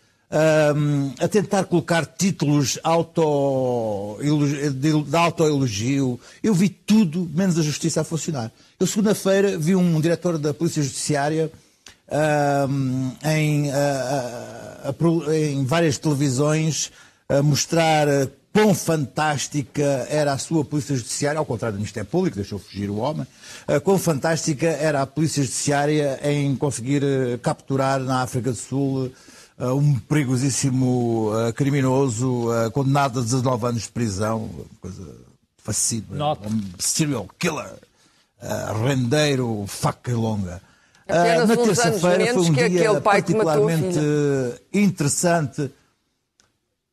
[0.74, 4.18] um, a tentar colocar títulos auto,
[4.74, 6.18] de autoelogio.
[6.42, 8.50] Eu vi tudo menos a justiça a funcionar.
[8.80, 11.52] Eu, segunda-feira, vi um diretor da Polícia Judiciária
[13.24, 13.70] em,
[15.32, 16.90] em, várias televisões
[17.28, 18.06] a mostrar
[18.52, 22.96] quão fantástica era a sua Polícia Judiciária, ao contrário do Ministério Público, deixou fugir o
[22.96, 23.26] homem,
[23.82, 29.10] quão fantástica era a Polícia Judiciária em conseguir eh, capturar na África do Sul
[29.58, 35.14] um perigosíssimo criminoso condenado a 19 anos de prisão, coisa
[35.62, 37.72] fascínua, um serial killer,
[38.84, 40.60] rendeiro, faca longa.
[41.08, 43.98] Apenas uh, na terça-feira foi um dia particularmente
[44.72, 45.70] interessante.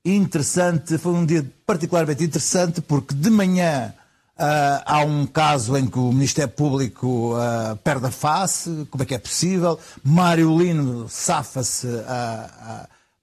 [0.04, 3.94] Interessante, foi um dia particularmente interessante porque de manhã
[4.38, 9.06] uh, há um caso em que o Ministério Público uh, perde a face, como é
[9.06, 9.78] que é possível?
[10.04, 11.88] Mário Lino safa-se,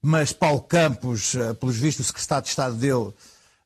[0.03, 3.13] mas Paulo Campos, pelos vistos, o secretário de Estado dele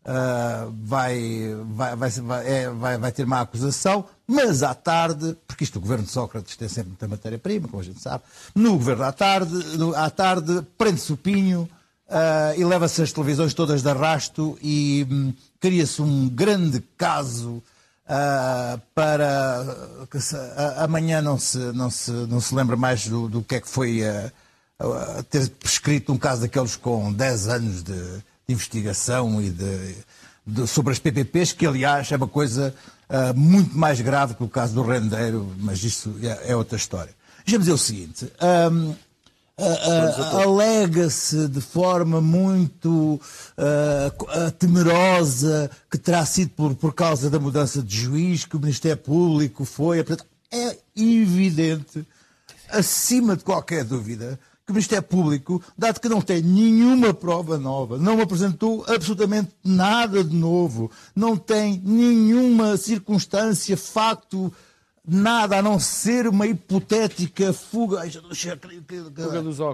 [0.05, 5.77] uh, vai, vai, vai, é, vai, vai ter uma acusação, mas à tarde, porque isto
[5.77, 9.13] o governo de Sócrates tem sempre muita matéria-prima, como a gente sabe, no governo à
[9.13, 11.69] tarde, no, à tarde prende-se o pinho
[12.09, 17.63] uh, e leva-se as televisões todas de arrasto e um, cria-se um grande caso
[18.13, 19.65] Uh, para
[20.11, 20.35] que se,
[20.79, 24.01] amanhã não se, não, se, não se lembra mais do, do que é que foi
[25.31, 29.95] ter prescrito um caso daqueles com 10 anos de, de investigação e de,
[30.47, 32.75] de, sobre as PPPs, que aliás é uma coisa
[33.09, 37.15] uh, muito mais grave que o caso do rendeiro, mas isso é, é outra história.
[37.47, 38.33] Vamos dizer o seguinte.
[38.73, 38.95] Um,
[40.43, 43.21] alega-se de forma muito
[43.59, 48.97] uh, temerosa que terá sido por, por causa da mudança de juiz que o Ministério
[48.97, 50.05] Público foi.
[50.53, 52.07] É evidente,
[52.71, 54.39] acima de qualquer dúvida,
[54.71, 60.23] que o Ministério Público, dado que não tem nenhuma prova nova, não apresentou absolutamente nada
[60.23, 64.53] de novo, não tem nenhuma circunstância, facto
[65.07, 68.03] nada a não ser uma hipotética fuga,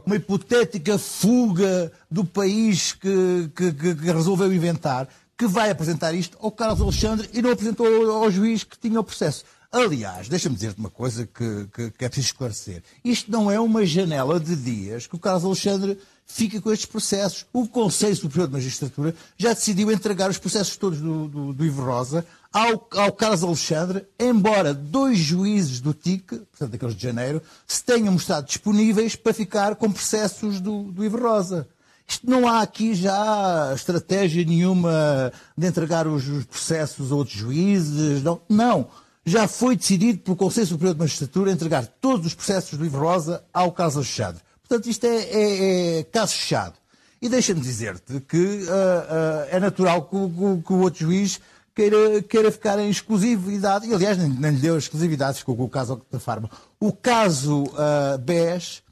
[0.07, 6.51] uma hipotética fuga do país que, que, que, resolveu inventar, que vai apresentar isto ao
[6.51, 9.45] Carlos Alexandre e não apresentou ao juiz que tinha o processo.
[9.77, 12.83] Aliás, deixa-me dizer-te uma coisa que, que, que, é preciso esclarecer.
[13.05, 17.45] Isto não é uma janela de dias que o Carlos Alexandre fica com estes processos.
[17.53, 21.85] O Conselho Superior de Magistratura já decidiu entregar os processos todos do, do, do Ivo
[21.85, 27.85] Rosa ao, ao Carlos Alexandre, embora dois juízes do TIC, portanto aqueles de janeiro, se
[27.85, 31.69] tenham mostrado disponíveis para ficar com processos do, do Ivo Rosa.
[32.09, 38.23] Isto não há aqui já estratégia nenhuma de entregar os, os processos a outros juízes.
[38.23, 38.41] Não.
[38.49, 38.89] não.
[39.29, 43.43] Já foi decidido pelo Conselho Superior de Magistratura entregar todos os processos do Ivo Rosa
[43.53, 44.41] ao Carlos Alexandre.
[44.61, 46.75] Portanto, isto é, é, é caso fechado.
[47.21, 51.41] E deixa-me dizer-te que uh, uh, é natural que, que, que o outro juiz
[51.75, 55.69] queira, queira ficar em exclusividade, e aliás nem, nem lhe deu exclusividade, ficou com o
[55.69, 56.49] caso da Farma.
[56.79, 58.83] O caso uh, BES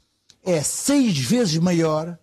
[0.43, 2.17] é seis vezes maior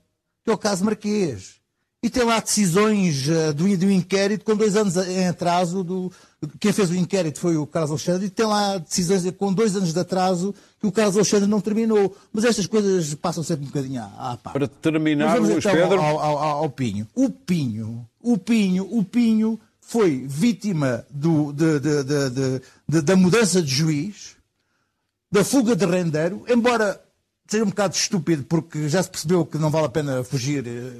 [0.44, 1.61] que o caso Marquês.
[2.02, 5.84] E tem lá decisões uh, do, do inquérito com dois anos em atraso.
[5.84, 6.10] Do,
[6.58, 9.92] quem fez o inquérito foi o Carlos Alexandre, e tem lá decisões com dois anos
[9.92, 12.16] de atraso que o Carlos Alexandre não terminou.
[12.32, 14.58] Mas estas coisas passam sempre um bocadinho à, à parte.
[14.58, 16.00] Para terminar, Luís então Pedro...
[16.00, 17.06] Ao, ao, ao, ao Pinho.
[17.14, 23.72] O Pinho, o Pinho, o Pinho foi vítima do, de, de, de, da mudança de
[23.72, 24.36] juiz,
[25.30, 27.00] da fuga de rendeiro, embora
[27.52, 30.92] seja um bocado estúpido, porque já se percebeu que não vale a pena fugir, eh,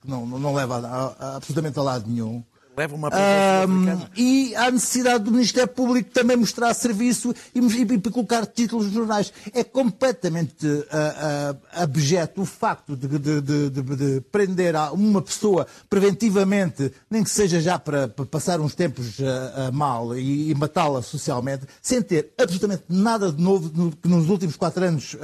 [0.00, 2.42] que não, não leva a, a, absolutamente a lado nenhum
[2.80, 8.10] leva uma um, E há necessidade do Ministério Público também mostrar serviço e, e, e
[8.10, 9.32] colocar títulos nos jornais.
[9.52, 16.90] É completamente uh, uh, abjeto o facto de, de, de, de, prender uma pessoa preventivamente,
[17.10, 21.66] nem que seja já para, para passar uns tempos uh, mal e, e matá-la socialmente,
[21.82, 25.16] sem ter absolutamente nada de novo no, nos últimos quatro anos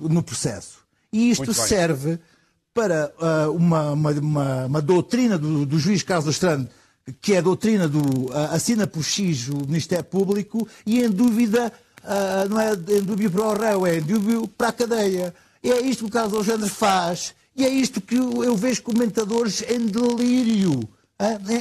[0.00, 0.78] no processo.
[1.12, 2.18] E isto serve
[2.74, 6.68] para uh, uma, uma, uma, uma, doutrina do, do juiz Carlos Estrando,
[7.20, 11.72] que é a doutrina do uh, assina por X o Ministério Público, e em dúvida,
[12.02, 15.34] uh, não é em dúvida para o réu, é em dúvida para a cadeia.
[15.62, 18.82] E é isto que o Carlos Alexandre faz, e é isto que eu, eu vejo
[18.82, 20.88] comentadores em delírio.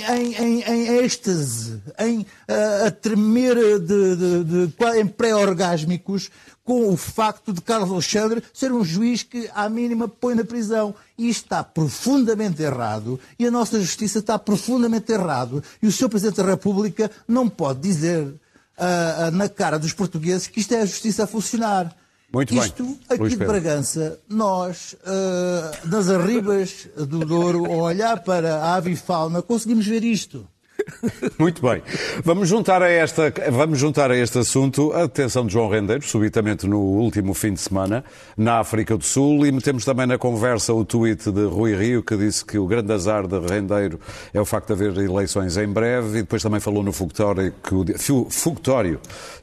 [0.09, 6.31] Em, em, em, êxtase, em uh, a tremer de, de, de, em pré-orgásmicos,
[6.71, 10.95] com o facto de Carlos Alexandre ser um juiz que, à mínima, põe na prisão.
[11.17, 15.61] E isto está profundamente errado e a nossa justiça está profundamente errado.
[15.83, 16.07] E o Sr.
[16.07, 20.79] Presidente da República não pode dizer uh, uh, na cara dos portugueses que isto é
[20.79, 21.93] a justiça a funcionar.
[22.31, 22.99] Muito Isto, bem.
[23.09, 29.41] aqui Luís de Bragança, nós, uh, nas arribas do Douro, ao olhar para a avifauna,
[29.41, 30.47] conseguimos ver isto.
[31.37, 31.81] Muito bem.
[32.23, 36.67] Vamos juntar, a esta, vamos juntar a este assunto a detenção de João Rendeiro, subitamente
[36.67, 38.03] no último fim de semana,
[38.37, 42.15] na África do Sul, e metemos também na conversa o tweet de Rui Rio, que
[42.15, 43.99] disse que o grande azar de Rendeiro
[44.33, 47.73] é o facto de haver eleições em breve, e depois também falou no Fugitório, que
[47.73, 47.85] o,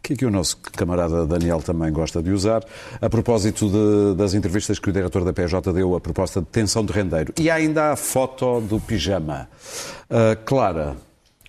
[0.02, 2.62] que aqui o nosso camarada Daniel também gosta de usar,
[3.00, 6.84] a propósito de, das entrevistas que o diretor da PJ deu a proposta de detenção
[6.84, 7.32] de Rendeiro.
[7.38, 9.48] E ainda a foto do pijama.
[10.10, 10.96] Uh, Clara,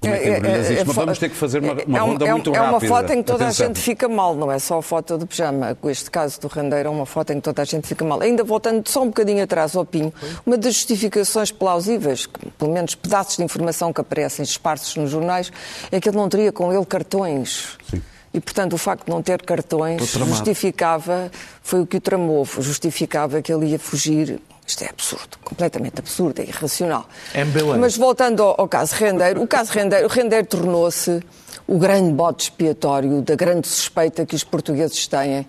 [0.02, 2.26] como é que é, é, é, Mas vamos ter que fazer uma, uma é, ronda
[2.26, 2.66] é, muito rápida.
[2.66, 3.66] É uma foto em que toda Atenção.
[3.66, 5.76] a gente fica mal, não é só a foto do pijama.
[5.76, 8.22] Com este caso do rendeiro, é uma foto em que toda a gente fica mal.
[8.22, 10.14] Ainda voltando só um bocadinho atrás ao Pinho,
[10.46, 15.52] uma das justificações plausíveis, que, pelo menos pedaços de informação que aparecem esparsos nos jornais,
[15.92, 17.78] é que ele não teria com ele cartões.
[17.90, 18.02] Sim.
[18.34, 21.32] E, portanto, o facto de não ter cartões justificava,
[21.64, 24.40] foi o que o tramou, justificava que ele ia fugir
[24.70, 27.10] isto é absurdo, completamente absurdo, é irracional.
[27.34, 27.44] É
[27.80, 31.24] Mas voltando ao, ao, caso Rendeiro, o caso Rendeiro, Rendeiro tornou-se
[31.66, 35.48] o grande bote expiatório da grande suspeita que os portugueses têm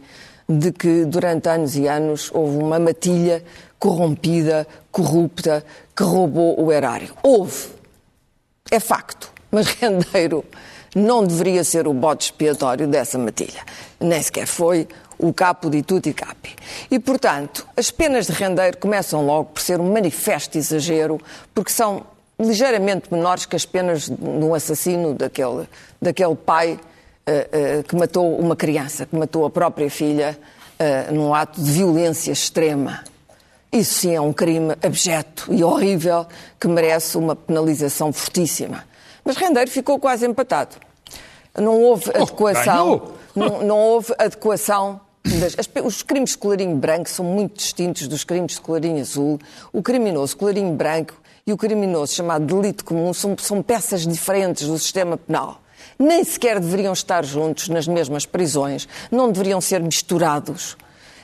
[0.49, 3.45] de que durante anos e anos houve uma matilha
[3.79, 7.15] corrompida, corrupta, que roubou o erário.
[7.23, 7.69] Houve.
[8.71, 9.31] É facto.
[9.51, 10.45] Mas Rendeiro
[10.95, 13.63] não deveria ser o bote expiatório dessa matilha.
[14.01, 16.57] Nem sequer foi o capo de tutti capi.
[16.91, 21.21] E, portanto, as penas de rendeiro começam logo por ser um manifesto exagero,
[21.55, 22.05] porque são
[22.39, 25.69] ligeiramente menores que as penas de um assassino daquele,
[26.01, 30.39] daquele pai uh, uh, que matou uma criança, que matou a própria filha
[30.79, 33.05] uh, num ato de violência extrema.
[33.71, 36.27] Isso sim é um crime abjeto e horrível
[36.59, 38.85] que merece uma penalização fortíssima.
[39.25, 40.77] Mas Rendeiro ficou quase empatado.
[41.57, 43.13] Não houve Oh, adequação.
[43.35, 45.01] não, não houve adequação.
[45.85, 49.39] os crimes de colarinho branco são muito distintos dos crimes de colarinho azul.
[49.73, 51.15] O criminoso colarinho branco
[51.47, 55.61] e o criminoso chamado delito comum são, são peças diferentes do sistema penal.
[55.99, 60.77] Nem sequer deveriam estar juntos nas mesmas prisões, não deveriam ser misturados.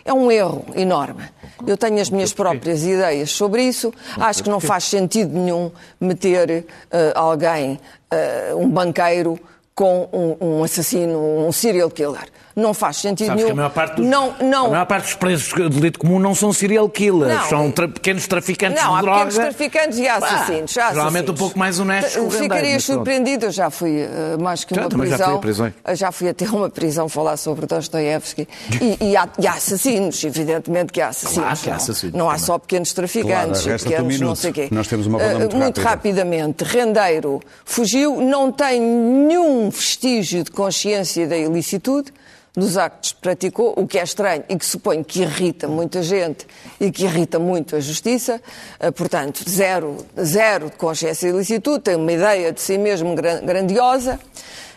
[0.06, 1.24] É um erro enorme.
[1.66, 3.92] Eu tenho as minhas próprias ideias sobre isso.
[4.16, 9.36] Acho que não faz sentido nenhum meter eh, alguém, eh, um banqueiro,
[9.74, 12.28] com um, um assassino, um serial killer.
[12.56, 13.52] Não faz sentido Sabes que nenhum.
[13.52, 16.34] a maior parte dos, não, não, a maior parte dos presos de delito comum não
[16.34, 17.48] são serial killers, Não.
[17.50, 19.16] são tra- pequenos traficantes Não, de há droga.
[19.26, 20.78] pequenos traficantes e há assassinos.
[20.78, 22.96] há geralmente um pouco mais honestos que o Rendeiro, Ficarias mas pronto.
[22.96, 25.38] surpreendido, eu já fui eh, mais que Já, uma já prisão.
[25.40, 25.72] prisões.
[25.86, 28.48] Eu Já fui até uma prisão falar sobre Dostoiévski.
[28.80, 31.44] E, e há, e há assassinos, evidentemente que há assassinos.
[31.44, 31.76] Claro que há não.
[31.76, 32.46] assassinos Não há também.
[32.46, 34.68] só pequenos traficantes, Claro, resta-te um pequenos não sei quê.
[34.70, 35.82] Nós temos uma ronda Eh, muito rápida.
[35.90, 42.10] rapidamente, Rendeiro fugiu, não tem nenhum vestígio de consciência da ilicitude
[42.56, 46.46] dos actos que praticou, o que é estranho e que suponho que irrita muita gente
[46.80, 48.40] e que irrita muito a justiça.
[48.80, 54.18] Eh, Portanto, zero, zero de consciência ilicitude, tem uma ideia de si mesmo gran- grandiosa,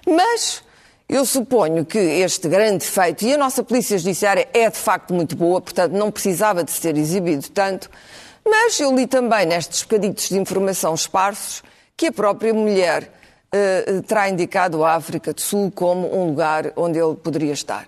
[0.06, 0.62] mas
[1.08, 5.36] eu suponho que este grande feito, e a nossa Polícia Judiciária é de facto muito
[5.36, 7.90] boa, portanto não precisava de ser exibido tanto,
[8.46, 11.64] mas eu li também nestes bocaditos de informação esparsos
[11.96, 13.12] que a própria mulher
[14.08, 17.88] terá indicado a África do Sul como um lugar onde ele poderia estar.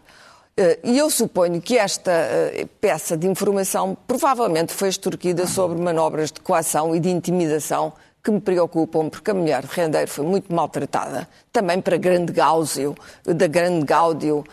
[0.57, 6.31] Eh, E eu suponho que esta eh, peça de informação provavelmente foi extorquida sobre manobras
[6.31, 7.93] de coação e de intimidação
[8.23, 12.95] que me preocupam, porque a mulher de Rendeiro foi muito maltratada, também para grande gáudio,
[13.25, 14.43] da grande gáudio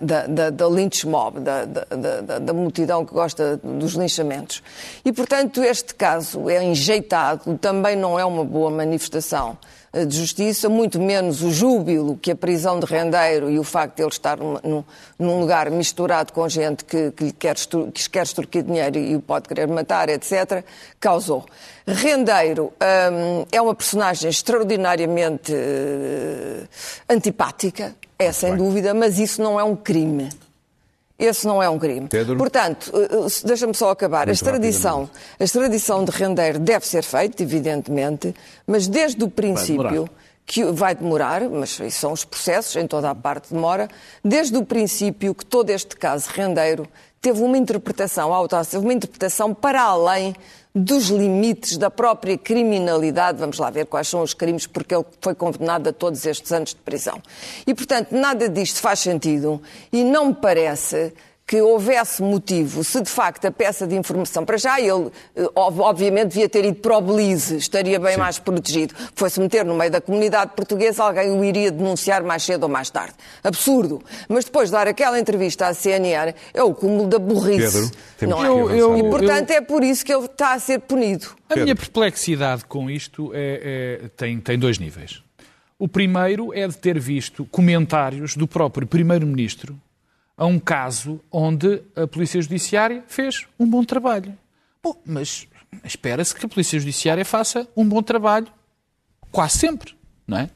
[0.00, 4.62] da, da, da lynch mob, da, da, da, multidão que gosta dos linchamentos.
[5.04, 10.68] E, portanto, este caso é enjeitado, também não é uma boa manifestação eh, de justiça,
[10.68, 14.38] muito menos o júbilo que a prisão de rendeiro e o facto de ele estar
[14.38, 14.84] num,
[15.18, 19.16] num lugar misturado com gente que, que lhe quer, que lhe quer extorquir dinheiro e
[19.16, 20.64] o pode querer matar, etc.,
[21.00, 21.44] causou.
[21.86, 22.72] Rendeiro
[23.12, 26.68] hum, é uma personagem extraordinariamente eh,
[27.08, 30.28] antipática, é sem dúvida, mas isso não é um crime.
[31.20, 32.08] Esse não é um crime.
[32.08, 32.38] Pedro?
[32.38, 34.26] Portanto, eh, eh, deixa-me só acabar.
[34.28, 38.34] a extradição, a extradição de rendeiro deve ser feita, evidentemente,
[38.66, 40.08] mas desde o princípio
[40.46, 43.88] que vai demorar, mas isso são os processos, em toda a parte demora,
[44.24, 46.88] desde o princípio que todo este caso rendeiro
[47.20, 50.34] teve uma interpretação audácia, uma interpretação para além
[50.74, 53.38] dos limites da própria criminalidade.
[53.38, 56.70] Vamos lá ver quais são os crimes, porque ele foi condenado a todos estes anos
[56.70, 57.20] de prisão.
[57.66, 59.60] E, portanto, nada disto faz sentido
[59.92, 61.12] e não me parece
[61.50, 65.80] que houvesse motivo, se de facto a peça de informação, para já ele, eh, ob-
[65.80, 68.94] obviamente, devia ter ido para o Belize, estaria bem mais protegido.
[69.16, 72.88] Foi-se meter no meio da comunidade portuguesa, alguém o iria denunciar mais cedo ou mais
[72.88, 73.14] tarde.
[73.42, 74.00] Absurdo.
[74.28, 77.72] Mas depois de dar aquela entrevista à CNN, é o cúmulo da burrice.
[77.80, 78.48] Pedro, temos não que é?
[78.48, 81.26] Eu- eu- E, portanto, é por isso que ele está a ser punido.
[81.46, 81.64] A Pedro.
[81.64, 85.20] minha perplexidade com isto é- é- tem, tem dois níveis.
[85.80, 89.76] O primeiro é de ter visto comentários do próprio Primeiro-Ministro
[90.40, 94.34] a um caso onde a Polícia Judiciária fez um bom trabalho.
[94.82, 95.46] Bom, mas
[95.84, 98.46] espera-se que a Polícia Judiciária faça um bom trabalho
[99.30, 99.94] quase sempre,
[100.26, 100.50] não é?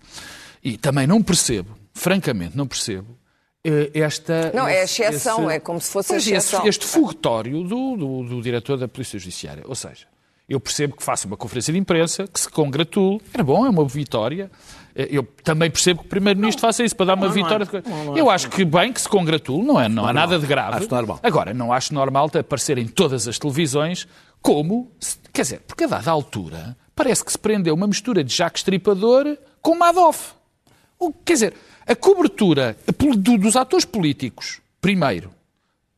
[0.62, 3.14] E também não percebo, francamente, não percebo
[3.62, 4.51] eh, esta...
[4.55, 6.66] Não, é esse- exceção, esse- é como se fosse Pois, esse- exceção.
[6.66, 9.64] Este fogotório do, do, do diretor da Polícia Judiciária.
[9.66, 10.07] Ou seja,
[10.49, 13.87] eu percebo que faça uma conferência de imprensa, que se congratule, era bom, é uma
[13.87, 14.51] vitória.
[14.95, 17.34] Eh, Eu também percebo que o Primeiro-Ministro faça isso para dar uma não é.
[17.34, 17.68] vitória.
[17.86, 18.20] Não, não é.
[18.20, 20.78] eu acho que bem que se congratule, não, é, não há nada de grave.
[20.78, 21.20] Acho normal.
[21.22, 24.07] Agora, não acho normal de aparecer em todas as televisões
[24.42, 24.90] como.
[25.01, 28.61] se- Quer dizer, porque a dada altura parece que se prendeu uma mistura de Jacques
[28.61, 30.32] Stripador com Madoff.
[31.24, 31.55] Quer dizer,
[31.86, 32.76] a cobertura
[33.38, 35.30] dos atores políticos, primeiro,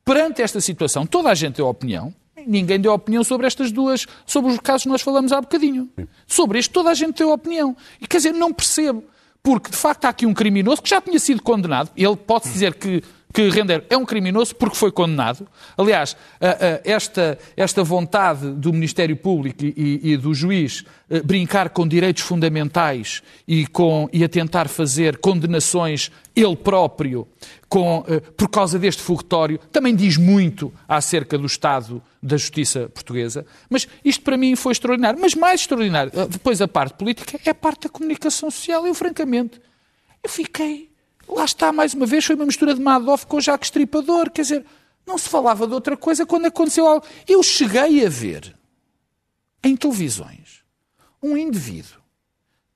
[0.04, 2.12] perante esta situação, toda a gente deu opinião.
[2.46, 5.90] Ninguém deu opinião sobre estas duas, sobre os casos que nós falamos há bocadinho.
[6.26, 7.76] Sobre este, toda a gente deu opinião.
[8.00, 9.04] E quer dizer, não percebo.
[9.42, 11.90] Porque, de facto, há aqui um criminoso que já tinha sido condenado.
[11.96, 13.02] Ele pode dizer que,
[13.36, 15.46] que Render é um criminoso porque foi condenado.
[15.76, 16.16] Aliás,
[16.82, 23.22] esta, esta vontade do Ministério Público e, e do juiz eh, brincar com direitos fundamentais
[23.46, 27.28] e, com, e a tentar fazer condenações ele próprio
[27.68, 33.44] com, eh, por causa deste fogotório, também diz muito acerca do estado da justiça portuguesa.
[33.68, 35.20] Mas isto para mim foi extraordinário.
[35.20, 38.86] Mas mais extraordinário, eh, depois a parte política, é a parte da comunicação social.
[38.86, 39.60] Eu, francamente,
[40.24, 40.88] eu fiquei
[41.28, 44.30] Lá está, mais uma vez, foi uma mistura de Madoff com Jacques Stripador.
[44.30, 44.66] Quer dizer,
[45.06, 47.06] não se falava de outra coisa quando aconteceu algo.
[47.28, 48.54] Eu cheguei a ver
[49.62, 50.62] em televisões
[51.22, 52.00] um indivíduo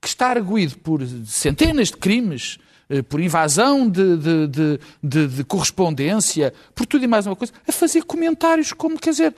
[0.01, 2.57] que está arguído por centenas de crimes,
[2.89, 7.53] eh, por invasão de, de, de, de, de correspondência, por tudo e mais uma coisa,
[7.67, 9.35] a fazer comentários como, quer dizer,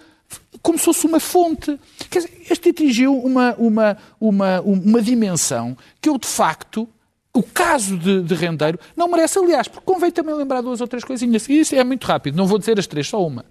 [0.62, 1.78] como se fosse uma fonte.
[2.10, 6.88] Quer dizer, este atingiu uma, uma, uma, uma dimensão que eu, de facto,
[7.36, 11.04] o caso de, de, Rendeiro não merece, aliás, porque convém também lembrar duas ou três
[11.04, 11.50] coisinhas.
[11.50, 13.46] E isso é muito rápido, não vou dizer as três, só uma.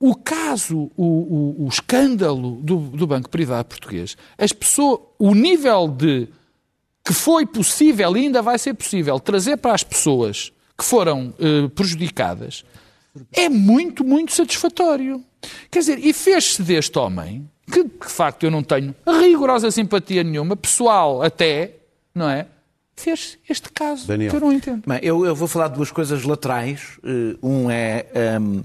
[0.00, 5.86] O caso, o, o, o escândalo do, do, Banco Privado Português, as pessoas, o nível
[5.88, 6.28] de
[7.04, 11.68] que foi possível e ainda vai ser possível trazer para as pessoas que foram eh,
[11.74, 12.64] prejudicadas
[13.32, 15.22] é muito, muito satisfatório.
[15.70, 20.56] Quer dizer, e fez-se deste homem, que de facto eu não tenho rigorosa simpatia nenhuma,
[20.56, 21.76] pessoal até,
[22.14, 22.46] não é?
[22.96, 24.30] Fez este caso, Daniel.
[24.30, 24.82] que eu não entendo.
[24.86, 26.98] Bem, eu, eu, vou falar de duas coisas laterais.
[27.04, 28.06] Eh, um é
[28.40, 28.62] um,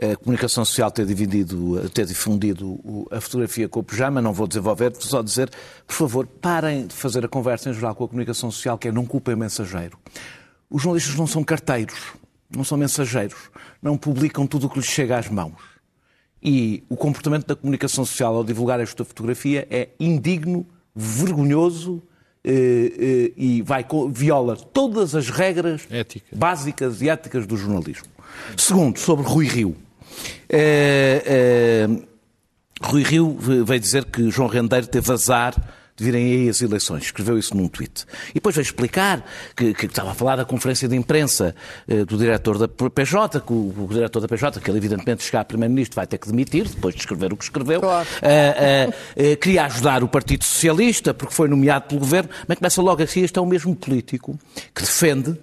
[0.00, 4.90] a comunicação social ter dividido, ter difundido a fotografia com o pijama, não vou desenvolver,
[4.90, 5.50] vou só dizer,
[5.86, 8.92] por favor, parem de fazer a conversa em geral com a comunicação social, que é
[8.92, 9.96] não culpem o mensageiro.
[10.68, 11.98] Os jornalistas não são carteiros,
[12.50, 13.38] não são mensageiros,
[13.80, 15.54] não publicam tudo o que lhes chega às mãos.
[16.42, 22.02] E o comportamento da comunicação social ao divulgar esta fotografia é indigno, vergonhoso,
[22.44, 26.26] e vai, viola todas as regras Ética.
[26.36, 28.06] básicas e éticas do jornalismo.
[28.56, 29.76] Segundo, sobre Rui Rio.
[30.48, 31.86] Eh,
[32.82, 35.54] Rui Rio veio dizer que João Rendeiro teve azar
[36.02, 37.04] virem aí as eleições.
[37.04, 38.04] Escreveu isso num tweet.
[38.30, 39.24] E depois veio explicar
[39.56, 41.54] que, que estava a falar da conferência de imprensa
[41.88, 45.40] eh, do diretor da PJ, que o, o, diretor da PJ, que ele evidentemente chegar
[45.40, 47.80] a Primeiro-Ministro vai ter que demitir, depois de escrever o que escreveu.
[47.80, 48.08] Claro.
[48.22, 52.82] Uh, uh, uh, queria ajudar o Partido Socialista, porque foi nomeado pelo Governo, mas começa
[52.82, 54.38] logo assim, este é o mesmo político
[54.74, 55.36] que defende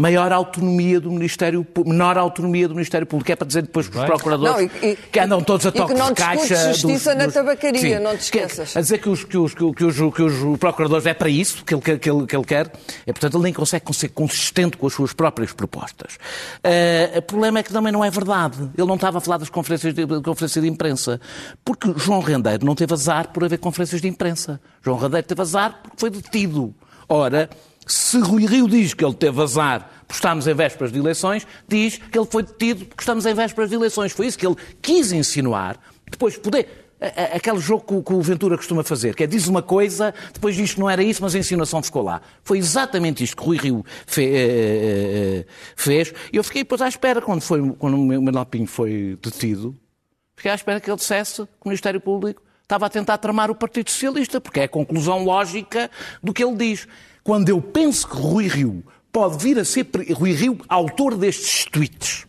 [0.00, 3.30] maior autonomia do Ministério menor autonomia do Ministério Público.
[3.30, 6.14] É para dizer depois que os procuradores não, e, que andam todos a toque de
[6.14, 6.72] caixa.
[6.72, 8.72] justiça dos, na tabacaria, sim, não te esqueças.
[8.72, 11.64] Que, a dizer que os, que, os, que, os, que, os, procuradores é para isso
[11.64, 12.72] que ele, que ele, que ele quer.
[13.06, 16.14] E, portanto, ele nem consegue ser consistente com as suas próprias propostas.
[16.64, 18.70] Uh, o problema é que também não é verdade.
[18.76, 21.20] Ele não estava a falar das conferências de, de, conferência de imprensa.
[21.64, 24.60] Porque João Rendeiro não teve azar por haver conferências de imprensa.
[24.82, 26.74] João Rendeiro teve azar porque foi detido.
[27.08, 27.50] Ora,
[27.92, 31.96] se Rui Rio diz que ele teve azar porque estamos em vésperas de eleições, diz
[31.96, 34.12] que ele foi detido porque estamos em vésperas de eleições.
[34.12, 35.78] Foi isso que ele quis insinuar.
[36.10, 36.88] Depois poder.
[37.34, 40.80] Aquele jogo que o Ventura costuma fazer, que é diz uma coisa, depois diz que
[40.80, 42.20] não era isso, mas a insinuação ficou lá.
[42.44, 43.84] Foi exatamente isto que Rui Rio
[44.18, 46.12] eh, eh, eh, fez.
[46.30, 49.74] E eu fiquei depois à espera, quando, foi, quando o Manuel Pinho foi detido,
[50.36, 53.54] fiquei à espera que ele dissesse que o Ministério Público estava a tentar tramar o
[53.54, 55.90] Partido Socialista, porque é a conclusão lógica
[56.22, 56.86] do que ele diz.
[57.22, 62.26] Quando eu penso que Rui Rio pode vir a ser Rui Rio autor destes tweets.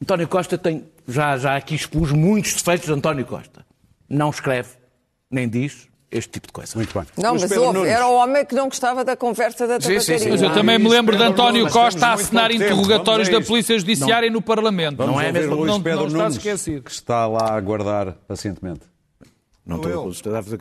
[0.00, 3.64] António Costa tem, já, já aqui expus muitos defeitos de António Costa.
[4.08, 4.70] Não escreve,
[5.30, 6.76] nem diz, este tipo de coisa.
[6.76, 7.06] Muito bem.
[7.16, 10.00] Não, mas houve, era o homem que não gostava da conversa da tabacaria.
[10.00, 10.30] Sim, sim, sim.
[10.30, 14.34] Mas eu também me lembro de António Costa a assinar interrogatórios da Polícia Judiciária não.
[14.34, 14.98] no Parlamento.
[14.98, 15.54] Vamos não é mesmo?
[15.54, 16.82] Luís não, Pedro não está esquecido.
[16.82, 18.80] que está lá a aguardar pacientemente.
[19.64, 20.58] Não, não estou a fazer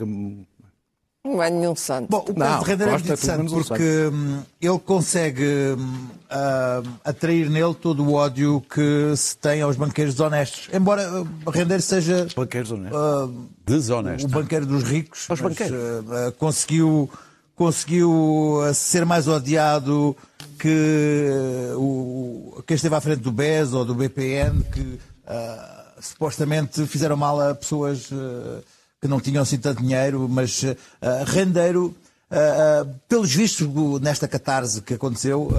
[1.23, 2.09] não é nenhum santo.
[2.09, 8.03] Bom, o de Render é interessante porque hum, ele consegue hum, uh, atrair nele todo
[8.03, 10.67] o ódio que se tem aos banqueiros honestos.
[10.73, 12.27] Embora uh, Render seja.
[12.35, 12.99] Banqueiros honestos.
[12.99, 14.25] Uh, Desonesto.
[14.25, 15.27] O banqueiro dos ricos.
[15.29, 15.77] Os banqueiros.
[15.77, 17.09] Uh, conseguiu,
[17.55, 20.17] conseguiu ser mais odiado
[20.57, 21.29] que
[21.75, 24.99] o, quem esteve à frente do BES ou do BPN, que
[25.99, 28.09] supostamente fizeram mal a pessoas
[29.01, 30.75] que não tinham assim tanto dinheiro, mas uh,
[31.25, 31.95] rendeiro,
[32.29, 33.67] uh, uh, pelos vistos
[33.99, 35.49] nesta catarse que aconteceu,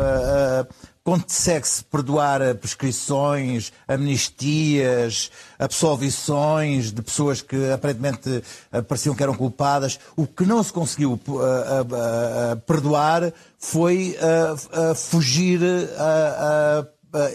[1.02, 8.44] consegue-se perdoar prescrições, amnistias, absolvições de pessoas que aparentemente
[8.86, 9.98] pareciam que eram culpadas.
[10.14, 11.20] O que não se conseguiu
[12.64, 14.16] perdoar foi
[14.94, 16.86] fugir uh,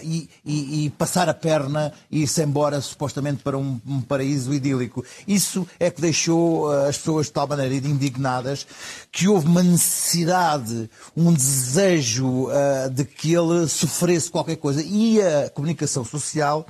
[0.02, 5.04] e, e, e, passar a perna e ir-se embora supostamente para um, um, paraíso idílico.
[5.26, 8.66] Isso é que deixou uh, as pessoas de tal maneira indignadas
[9.12, 14.82] que houve uma necessidade, um desejo uh, de que ele sofresse qualquer coisa.
[14.82, 16.66] E a comunicação social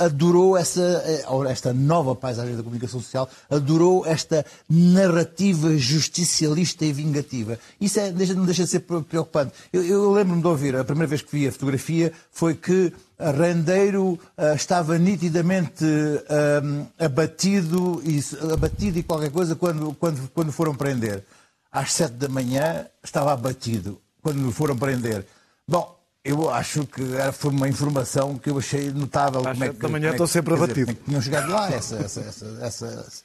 [0.00, 1.02] adorou essa,
[1.48, 7.58] esta nova paisagem da comunicação social, adorou esta narrativa justicialista e vingativa.
[7.80, 9.52] Isso é, não deixa de ser preocupante.
[9.72, 14.12] Eu, eu lembro-me de ouvir, a primeira vez que vi a fotografia foi que Rendeiro
[14.12, 18.18] uh, estava nitidamente uh, abatido, e,
[18.50, 21.22] abatido e qualquer coisa quando, quando, quando foram prender.
[21.70, 25.26] Às sete da manhã estava abatido quando foram prender.
[25.68, 27.02] Bom, eu acho que
[27.34, 29.46] foi uma informação que eu achei notável.
[29.46, 30.96] Às sete é da manhã é estou sempre abatido.
[31.04, 33.22] tinham chegado lá essa, essa, essa, essa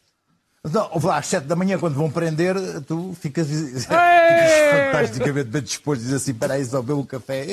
[0.72, 2.56] não, às 7 da manhã, quando vão prender,
[2.88, 7.46] tu ficas, ficas fantasticamente bem disposto, dizer assim: para aí, só beber um café.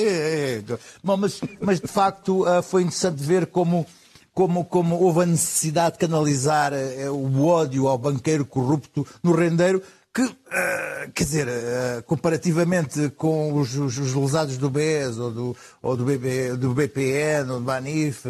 [1.03, 3.87] Bom, mas, mas de facto ah, foi interessante ver como,
[4.33, 9.83] como, como houve a necessidade de canalizar eh, o ódio ao banqueiro corrupto no rendeiro
[10.15, 15.57] que, uh, quer dizer, uh, comparativamente com os, os, os lesados do BES ou do,
[15.81, 18.25] ou do, BB, do BPN ou do Banif,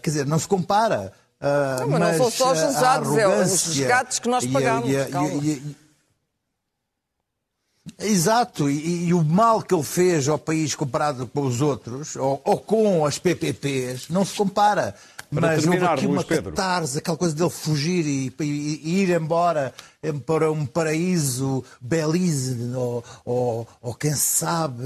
[0.00, 1.12] quer dizer, não se compara.
[1.40, 4.90] Uh, não, mas, mas, não são só os usados, é os resgates que nós pagamos.
[7.98, 12.40] Exato, e, e, o mal que ele fez ao país comparado com os outros, ou,
[12.44, 14.94] ou com as PPPs, não se compara.
[15.32, 19.10] Para mas terminar, houve aqui uma catarse, aquela coisa dele fugir e, e, e, ir
[19.10, 19.72] embora
[20.26, 24.82] para um paraíso Belize, ou, ou, ou quem sabe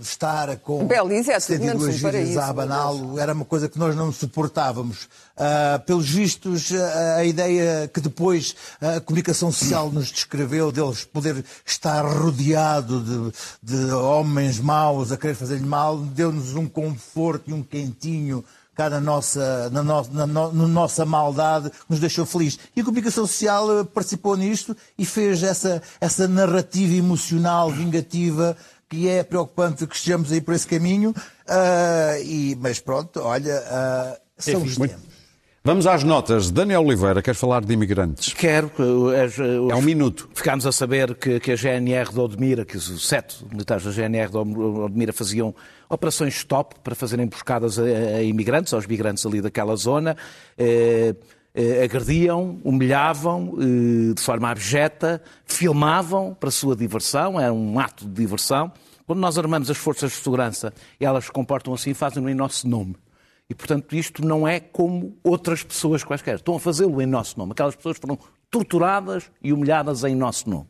[0.00, 5.08] estar com Belize é 72 dias a abaná-lo, era uma coisa que nós não suportávamos.
[5.32, 6.76] Uh, pelos vistos, uh,
[7.16, 13.92] a ideia que depois a comunicação social nos descreveu deles poder estar rodeado de, de
[13.92, 18.44] homens maus a querer fazer-lhe mal, deu-nos um conforto e um quentinho
[18.82, 22.58] cá na nossa, na, no, na, no, na nossa maldade, nos deixou felizes.
[22.74, 28.56] E a comunicação social eh, participou nisto e fez essa, essa narrativa emocional, vingativa,
[28.88, 31.10] que é preocupante que estejamos aí por esse caminho.
[31.10, 35.11] Uh, e, mas pronto, olha, uh, são os tempos.
[35.64, 36.50] Vamos às notas.
[36.50, 38.34] Daniel Oliveira, quer falar de imigrantes?
[38.34, 38.68] Quero.
[39.70, 40.28] É um minuto.
[40.34, 44.28] Ficámos a saber que, que a GNR de Odmira, que os sete militares da GNR
[44.28, 45.54] de Odmira faziam
[45.88, 50.16] operações stop para fazerem emboscadas a, a imigrantes, aos migrantes ali daquela zona.
[50.58, 51.14] Eh,
[51.54, 58.04] eh, agrediam, humilhavam eh, de forma abjeta, filmavam para a sua diversão, era um ato
[58.04, 58.72] de diversão.
[59.06, 62.96] Quando nós armamos as forças de segurança, elas se comportam assim, fazem-no em nosso nome.
[63.52, 66.36] E, portanto, isto não é como outras pessoas quaisquer.
[66.36, 67.52] Estão a fazê-lo em nosso nome.
[67.52, 68.18] Aquelas pessoas foram
[68.50, 70.68] torturadas e humilhadas em nosso nome.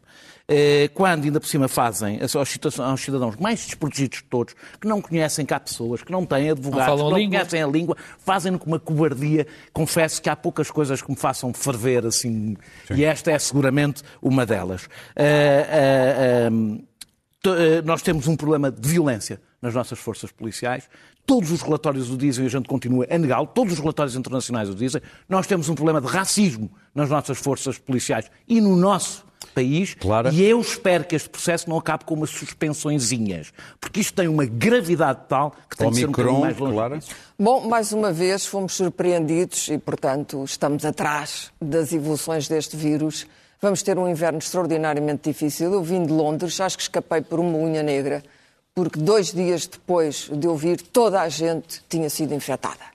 [0.48, 5.46] Eh, quando ainda por cima fazem aos cidadãos mais desprotegidos de todos, que não conhecem
[5.46, 8.80] cá pessoas, que não têm advogados, não que não conhecem a língua, fazem-no com uma
[8.80, 9.46] cobardia.
[9.72, 12.56] Confesso que há poucas coisas que me façam ferver assim,
[12.88, 12.94] Sim.
[12.94, 14.86] e esta é seguramente uma delas.
[15.16, 20.88] Uh, uh, uh, nós temos um problema de violência nas nossas forças policiais.
[21.24, 23.46] Todos os relatórios o dizem e a gente continua a negá-lo.
[23.46, 25.00] Todos os relatórios internacionais o dizem.
[25.28, 29.94] Nós temos um problema de racismo nas nossas forças policiais e no nosso país.
[29.94, 30.30] Clara.
[30.32, 34.44] E eu espero que este processo não acabe com umas suspensõezinhas, porque isto tem uma
[34.44, 36.74] gravidade tal que tem Omicron, de ser um mais longe.
[36.74, 36.98] Clara.
[37.38, 43.26] Bom, mais uma vez fomos surpreendidos e, portanto, estamos atrás das evoluções deste vírus.
[43.60, 45.72] Vamos ter um inverno extraordinariamente difícil.
[45.72, 48.22] Eu vim de Londres, acho que escapei por uma unha negra
[48.74, 52.92] porque dois dias depois de eu vir, toda a gente tinha sido infectada.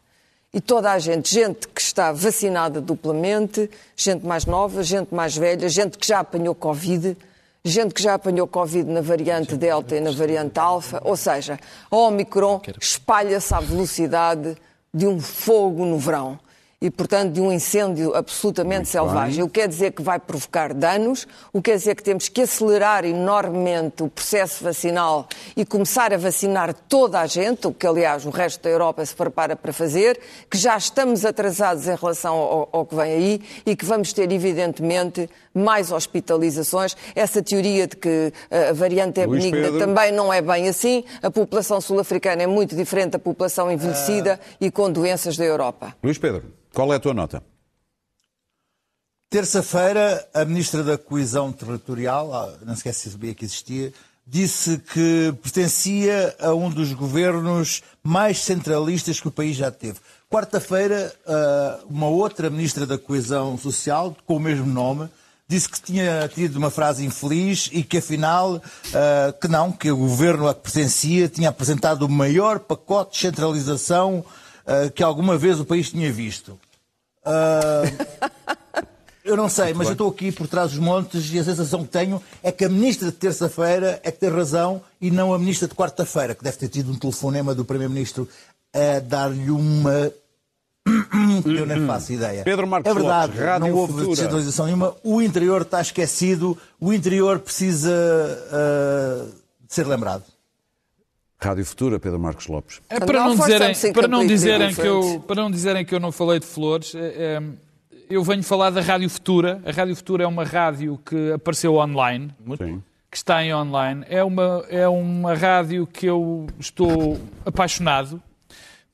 [0.54, 5.70] E toda a gente, gente que está vacinada duplamente, gente mais nova, gente mais velha,
[5.70, 7.16] gente que já apanhou Covid,
[7.64, 11.60] gente que já apanhou Covid na variante Delta e na variante Alfa, ou seja,
[11.92, 14.58] a Omicron espalha-se à velocidade
[14.94, 16.40] de um fogo no verão
[16.80, 19.38] e, portanto, de um incêndio absolutamente Muito selvagem.
[19.38, 19.44] Bem.
[19.44, 22.42] O que quer dizer que vai provocar danos, o que quer dizer que temos que
[22.42, 28.28] acelerar enormemente o processo vacinal e começar a vacinar toda a gente, o que, aliás,
[28.28, 32.70] o resto da Europa se prepara para fazer, que já estamos atrasados em relação ao,
[32.72, 36.96] ao que vem aí e que vamos ter, evidentemente, mais hospitalizações.
[37.16, 39.80] Essa teoria de que a variante é Luís benigna Pedro.
[39.80, 41.04] também não é bem assim.
[41.24, 44.56] A população sul-africana é muito diferente da população envelhecida ah.
[44.62, 45.96] e com doenças da Europa.
[46.04, 46.44] Luís Pedro.
[46.74, 47.44] Qual é a tua nota?
[49.30, 53.94] Terça-feira, a Ministra da Coesão Territorial, ah, não esquece se sabia que existia,
[54.26, 60.00] disse que pertencia a um dos governos mais centralistas que o país já teve.
[60.30, 65.10] Quarta-feira, ah, uma outra Ministra da Coesão Social, com o mesmo nome,
[65.48, 69.96] disse que tinha tido uma frase infeliz e que afinal, uh, que não, que o
[69.96, 74.26] governo a que presencia tinha apresentado o maior pacote de centralização
[74.68, 76.60] uh, que alguma vez o país tinha visto.
[77.26, 78.84] Uh,
[79.24, 81.90] eu não sei, mas eu estou aqui por trás dos montes e a sensação que
[81.90, 85.68] tenho é que a ministra de terça-feira é que tem razão e não a ministra
[85.68, 88.28] de quarta-feira, que deve ter tido um telefonema do primeiro-ministro
[88.74, 90.12] a dar-lhe uma
[91.46, 92.44] eu nem faço ideia.
[92.44, 94.10] Pedro Marcos é verdade, Lopes, não houve Futura.
[94.10, 94.96] descentralização nenhuma.
[95.04, 99.26] O interior está esquecido, o interior precisa uh,
[99.68, 100.24] de ser lembrado.
[101.40, 102.82] Rádio Futura, Pedro Marcos Lopes.
[102.90, 106.12] É para Não dizerem, para, não dizerem que eu, para não dizerem que eu não
[106.12, 107.42] falei de flores, é, é,
[108.10, 109.62] eu venho falar da Rádio Futura.
[109.66, 112.82] A Rádio Futura é uma rádio que apareceu online, Sim.
[113.12, 114.04] que está em online.
[114.10, 118.22] É uma, é uma rádio que eu estou apaixonado.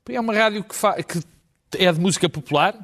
[0.09, 1.19] É uma rádio que, fa- que
[1.77, 2.75] é de música popular,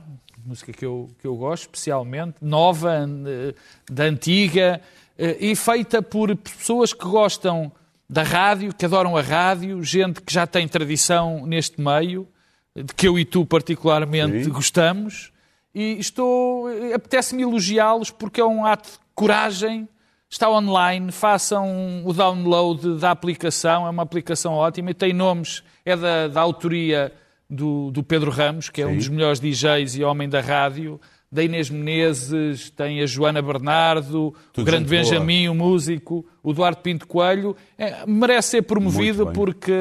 [0.46, 3.54] música que eu, que eu gosto especialmente, nova, eh,
[3.92, 4.80] da antiga,
[5.18, 7.70] eh, e feita por pessoas que gostam
[8.10, 12.28] da rádio, que adoram a rádio, gente que já tem tradição neste meio,
[12.76, 14.50] de que eu e tu particularmente Sim.
[14.50, 15.32] gostamos,
[15.74, 19.88] e estou, apetece-me elogiá-los porque é um ato de coragem,
[20.30, 25.96] está online, façam o download da aplicação, é uma aplicação ótima e tem nomes, é
[25.96, 27.14] da, da autoria
[27.50, 31.00] do, do Pedro Ramos, que é um dos melhores DJs e homem da rádio,
[31.32, 35.04] da Inês Menezes, tem a Joana Bernardo, Tudo o grande gente boa.
[35.20, 39.72] Benjamin, o músico, o Eduardo Pinto Coelho, É, merece ser promovido porque,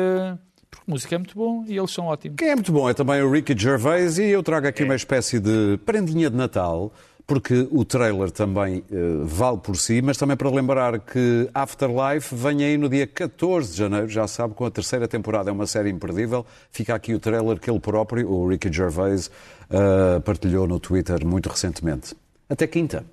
[0.71, 2.37] porque a música é muito bom e eles são ótimos.
[2.37, 5.41] Quem é muito bom é também o Ricky Gervais e eu trago aqui uma espécie
[5.41, 6.93] de prendinha de Natal,
[7.29, 12.65] porque o trailer também eh, vale por si, mas também para lembrar que Afterlife vem
[12.65, 15.91] aí no dia 14 de janeiro, já sabe, com a terceira temporada, é uma série
[15.91, 16.47] imperdível.
[16.73, 19.31] Fica aqui o trailer que ele próprio, o Ricky Gervais,
[19.69, 22.17] eh, partilhou no Twitter muito recentemente.
[22.49, 23.05] Até quinta.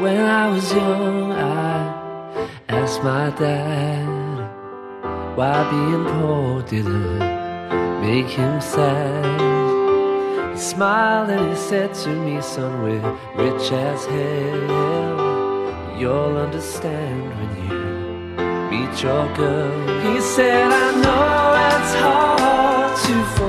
[0.00, 1.39] When I was young,
[2.70, 4.06] asked my dad
[5.36, 7.18] why being poor didn't
[8.00, 10.52] make him sad.
[10.52, 15.98] He smiled and he said to me, son, we're rich as hell.
[15.98, 17.78] You'll understand when you
[18.70, 20.00] meet your girl.
[20.06, 23.39] He said, I know it's hard to